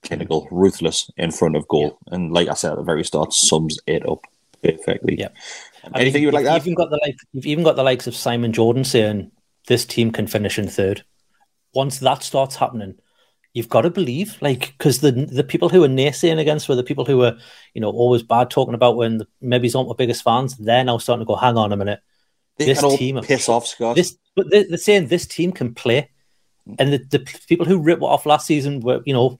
clinical, 0.03 0.49
ruthless 0.51 1.11
in 1.17 1.31
front 1.31 1.57
of 1.57 1.69
goal. 1.69 1.99
And 2.09 2.33
like 2.33 2.49
I 2.49 2.55
said 2.55 2.73
at 2.73 2.77
the 2.77 2.83
very 2.83 3.05
start, 3.05 3.33
sums 3.33 3.79
it 3.87 4.07
up 4.09 4.25
perfectly. 4.63 5.17
Yeah. 5.19 5.29
Um, 5.85 5.93
I 5.95 6.01
Anything 6.01 6.15
mean, 6.15 6.23
you 6.23 6.27
would 6.29 6.35
like 6.35 6.45
that? 6.45 6.61
Even 6.61 6.75
got 6.75 6.91
the 6.91 7.01
like, 7.03 7.17
you've 7.33 7.47
even 7.47 7.65
got 7.65 7.77
the 7.77 7.83
likes 7.83 8.07
of 8.07 8.17
Simon 8.17 8.53
Jordan 8.53 8.85
saying 8.85 9.31
this 9.67 9.85
team 9.85 10.11
can 10.11 10.27
finish 10.27 10.59
in 10.59 10.69
third. 10.69 11.05
Once 11.73 11.99
that 12.01 12.23
starts 12.23 12.57
happening, 12.57 12.95
you've 13.55 13.69
got 13.71 13.83
to 13.83 13.91
believe, 13.91 14.37
like, 14.43 14.75
because 14.77 15.01
the 15.01 15.13
the 15.13 15.45
people 15.45 15.69
who 15.71 15.83
are 15.85 15.89
naysaying 15.89 16.39
against 16.41 16.69
were 16.69 16.75
the 16.75 16.83
people 16.85 17.05
who 17.07 17.17
were, 17.19 17.39
you 17.73 17.81
know, 17.81 17.91
always 17.91 18.23
bad 18.23 18.51
talking 18.51 18.75
about 18.75 18.97
when 18.97 19.19
the, 19.19 19.27
maybe 19.41 19.71
aren't 19.75 19.89
my 19.89 19.95
biggest 19.97 20.23
fans. 20.23 20.57
They're 20.59 20.85
now 20.85 20.99
starting 20.99 21.25
to 21.25 21.27
go, 21.27 21.37
hang 21.37 21.57
on 21.57 21.73
a 21.73 21.77
minute, 21.77 22.01
They 22.59 22.67
this 22.67 22.81
team 22.99 23.19
piss 23.23 23.49
off, 23.49 23.67
Scott. 23.67 23.97
this, 23.97 24.19
but 24.37 24.51
they're, 24.51 24.65
they're 24.69 24.77
saying 24.79 25.07
this 25.07 25.27
team 25.27 25.53
can 25.53 25.73
play. 25.75 26.11
And 26.79 26.95
the, 26.95 26.99
the 26.99 27.19
people 27.47 27.67
who 27.67 27.79
ripped 27.79 28.01
off 28.03 28.25
last 28.25 28.47
season 28.47 28.81
were, 28.81 29.03
you 29.05 29.13
know, 29.13 29.39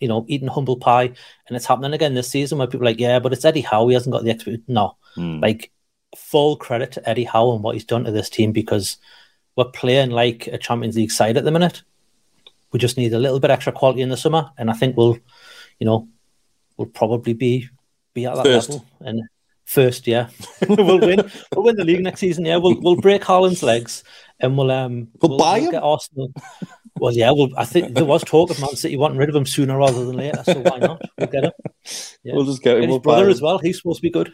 you 0.00 0.08
know, 0.08 0.24
eating 0.26 0.48
humble 0.48 0.78
pie, 0.78 1.12
and 1.46 1.56
it's 1.56 1.66
happening 1.66 1.92
again 1.92 2.14
this 2.14 2.30
season 2.30 2.56
where 2.56 2.66
people 2.66 2.86
are 2.86 2.90
like, 2.90 2.98
yeah, 2.98 3.18
but 3.18 3.32
it's 3.34 3.44
Eddie 3.44 3.60
Howe. 3.60 3.88
He 3.88 3.94
hasn't 3.94 4.12
got 4.14 4.24
the 4.24 4.30
experience. 4.30 4.64
No, 4.68 4.96
Hmm. 5.14 5.40
like 5.40 5.70
full 6.16 6.56
credit 6.56 6.92
to 6.92 7.06
Eddie 7.08 7.24
Howe 7.24 7.52
and 7.52 7.62
what 7.62 7.74
he's 7.74 7.84
done 7.84 8.04
to 8.04 8.10
this 8.10 8.30
team 8.30 8.52
because 8.52 8.96
we're 9.54 9.66
playing 9.66 10.10
like 10.10 10.46
a 10.46 10.56
Champions 10.56 10.96
League 10.96 11.10
side 11.10 11.36
at 11.36 11.44
the 11.44 11.50
minute. 11.50 11.82
We 12.72 12.78
just 12.78 12.96
need 12.96 13.12
a 13.12 13.18
little 13.18 13.40
bit 13.40 13.50
extra 13.50 13.72
quality 13.72 14.00
in 14.02 14.08
the 14.08 14.16
summer, 14.16 14.50
and 14.58 14.70
I 14.70 14.72
think 14.74 14.96
we'll, 14.96 15.18
you 15.78 15.84
know, 15.86 16.08
we'll 16.76 16.88
probably 16.88 17.34
be 17.34 17.68
be 18.14 18.26
at 18.26 18.36
that 18.36 18.44
First. 18.44 18.70
level 18.70 18.86
and 19.00 19.22
first. 19.64 20.06
Yeah, 20.06 20.28
we'll 20.68 20.98
win. 21.00 21.30
We'll 21.54 21.64
win 21.64 21.76
the 21.76 21.84
league 21.84 22.02
next 22.02 22.20
season. 22.20 22.44
Yeah, 22.44 22.56
we'll 22.56 22.80
we'll 22.80 22.96
break 22.96 23.22
Haaland's 23.22 23.62
legs 23.62 24.04
and 24.40 24.56
we'll 24.56 24.70
um 24.70 25.08
We'll 25.20 25.38
buy 25.38 25.60
him? 25.60 25.70
get 25.72 25.82
Arsenal. 25.82 26.32
Well, 26.98 27.12
yeah, 27.12 27.30
well, 27.32 27.48
I 27.56 27.64
think 27.64 27.94
there 27.94 28.04
was 28.04 28.22
talk 28.22 28.50
of 28.50 28.60
Man 28.60 28.76
City 28.76 28.96
wanting 28.96 29.18
rid 29.18 29.28
of 29.28 29.34
him 29.34 29.46
sooner 29.46 29.76
rather 29.76 30.04
than 30.04 30.16
later. 30.16 30.42
So 30.44 30.60
why 30.60 30.78
not? 30.78 31.02
We'll 31.18 31.26
get 31.28 31.44
him. 31.44 31.52
Yeah. 32.22 32.34
We'll 32.34 32.44
just 32.44 32.62
get 32.62 32.78
him. 32.78 32.88
We'll 32.90 33.00
buy 33.00 33.12
brother 33.12 33.24
him. 33.24 33.30
as 33.30 33.42
well. 33.42 33.58
He's 33.58 33.78
supposed 33.78 33.98
to 33.98 34.02
be 34.02 34.10
good. 34.10 34.32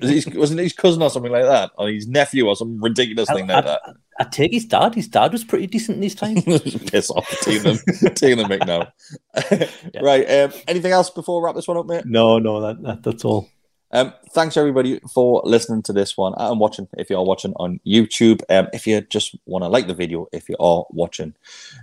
Was 0.00 0.24
he- 0.24 0.38
wasn't 0.38 0.60
his 0.60 0.72
cousin 0.72 1.02
or 1.02 1.10
something 1.10 1.32
like 1.32 1.44
that, 1.44 1.70
or 1.76 1.88
his 1.88 2.06
nephew 2.08 2.46
or 2.48 2.56
some 2.56 2.82
ridiculous 2.82 3.28
thing 3.28 3.46
like 3.46 3.64
that? 3.64 3.80
I 4.18 4.24
take 4.24 4.52
his 4.52 4.64
dad. 4.64 4.94
His 4.94 5.08
dad 5.08 5.32
was 5.32 5.44
pretty 5.44 5.66
decent 5.66 5.96
in 5.96 6.02
his 6.02 6.14
time. 6.14 6.40
Piss 6.42 7.10
off, 7.10 7.28
taking 7.42 7.62
them, 7.64 7.78
taking 8.14 8.38
the 8.38 8.48
mic 8.48 8.66
now. 8.66 8.92
Right. 10.02 10.24
Um, 10.30 10.52
anything 10.68 10.92
else 10.92 11.10
before 11.10 11.40
we 11.40 11.44
wrap 11.44 11.54
this 11.54 11.66
one 11.68 11.76
up, 11.76 11.86
mate? 11.86 12.04
no, 12.06 12.38
no, 12.38 12.60
that, 12.60 12.82
that 12.82 13.02
that's 13.02 13.24
all. 13.24 13.48
Um, 13.94 14.12
thanks 14.30 14.56
everybody 14.56 14.98
for 15.14 15.40
listening 15.44 15.80
to 15.82 15.92
this 15.92 16.16
one 16.16 16.34
and 16.36 16.58
watching. 16.58 16.88
If 16.98 17.10
you 17.10 17.16
are 17.16 17.24
watching 17.24 17.52
on 17.60 17.78
YouTube, 17.86 18.42
um, 18.50 18.66
if 18.72 18.88
you 18.88 19.00
just 19.02 19.36
want 19.46 19.62
to 19.62 19.68
like 19.68 19.86
the 19.86 19.94
video, 19.94 20.26
if 20.32 20.48
you 20.48 20.56
are 20.58 20.84
watching 20.90 21.32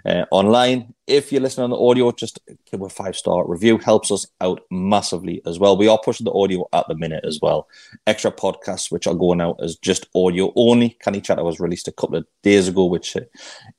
uh, 0.05 0.25
online, 0.29 0.93
if 1.07 1.31
you're 1.31 1.41
listening 1.41 1.63
on 1.63 1.69
the 1.69 1.77
audio, 1.77 2.11
just 2.11 2.41
give 2.69 2.81
a 2.81 2.89
five 2.89 3.15
star 3.15 3.47
review. 3.47 3.77
Helps 3.77 4.11
us 4.11 4.27
out 4.41 4.59
massively 4.69 5.41
as 5.45 5.57
well. 5.57 5.77
We 5.77 5.87
are 5.87 5.99
pushing 6.03 6.25
the 6.25 6.33
audio 6.33 6.67
at 6.73 6.85
the 6.89 6.95
minute 6.95 7.23
as 7.25 7.39
well. 7.41 7.69
Extra 8.05 8.29
podcasts 8.29 8.91
which 8.91 9.07
are 9.07 9.15
going 9.15 9.39
out 9.39 9.55
as 9.63 9.77
just 9.77 10.07
audio 10.13 10.51
only. 10.57 10.97
Canny 11.01 11.21
Chatter 11.21 11.45
was 11.45 11.61
released 11.61 11.87
a 11.87 11.93
couple 11.93 12.17
of 12.17 12.25
days 12.43 12.67
ago, 12.67 12.83
which 12.87 13.15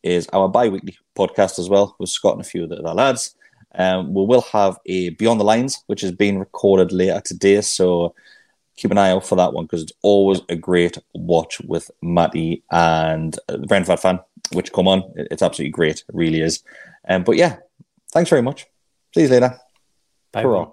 is 0.03 0.27
our 0.33 0.49
bi-weekly 0.49 0.97
podcast 1.15 1.59
as 1.59 1.69
well 1.69 1.97
with 1.99 2.09
Scott 2.09 2.33
and 2.33 2.41
a 2.41 2.49
few 2.49 2.65
of 2.65 2.71
the 2.71 2.77
lads. 2.77 3.35
Um, 3.75 4.13
we 4.15 4.25
will 4.25 4.43
have 4.53 4.79
a 4.87 5.11
Beyond 5.11 5.41
the 5.41 5.45
Lines, 5.45 5.83
which 5.87 6.03
is 6.05 6.13
being 6.13 6.39
recorded 6.39 6.93
later 6.93 7.21
today. 7.25 7.61
So 7.61 8.15
keep 8.77 8.91
an 8.91 8.99
eye 8.99 9.11
out 9.11 9.27
for 9.27 9.37
that 9.37 9.53
one 9.53 9.65
because 9.65 9.83
it's 9.83 9.93
always 10.03 10.41
a 10.49 10.57
great 10.57 10.99
watch 11.15 11.61
with 11.61 11.91
Matty 12.03 12.63
and 12.71 13.39
uh, 13.49 13.57
the 13.57 13.67
Brentford 13.67 14.01
fan, 14.01 14.21
which 14.53 14.73
come 14.73 14.89
on. 14.89 15.03
It's 15.17 15.43
absolutely 15.43 15.73
great. 15.73 16.01
It 16.01 16.15
really 16.15 16.41
is. 16.41 16.63
Um, 17.09 17.25
but 17.25 17.37
yeah, 17.37 17.57
thanks 18.13 18.31
very 18.31 18.43
much. 18.43 18.67
See 19.15 19.23
you 19.23 19.29
later. 19.29 19.59
Bye. 20.33 20.73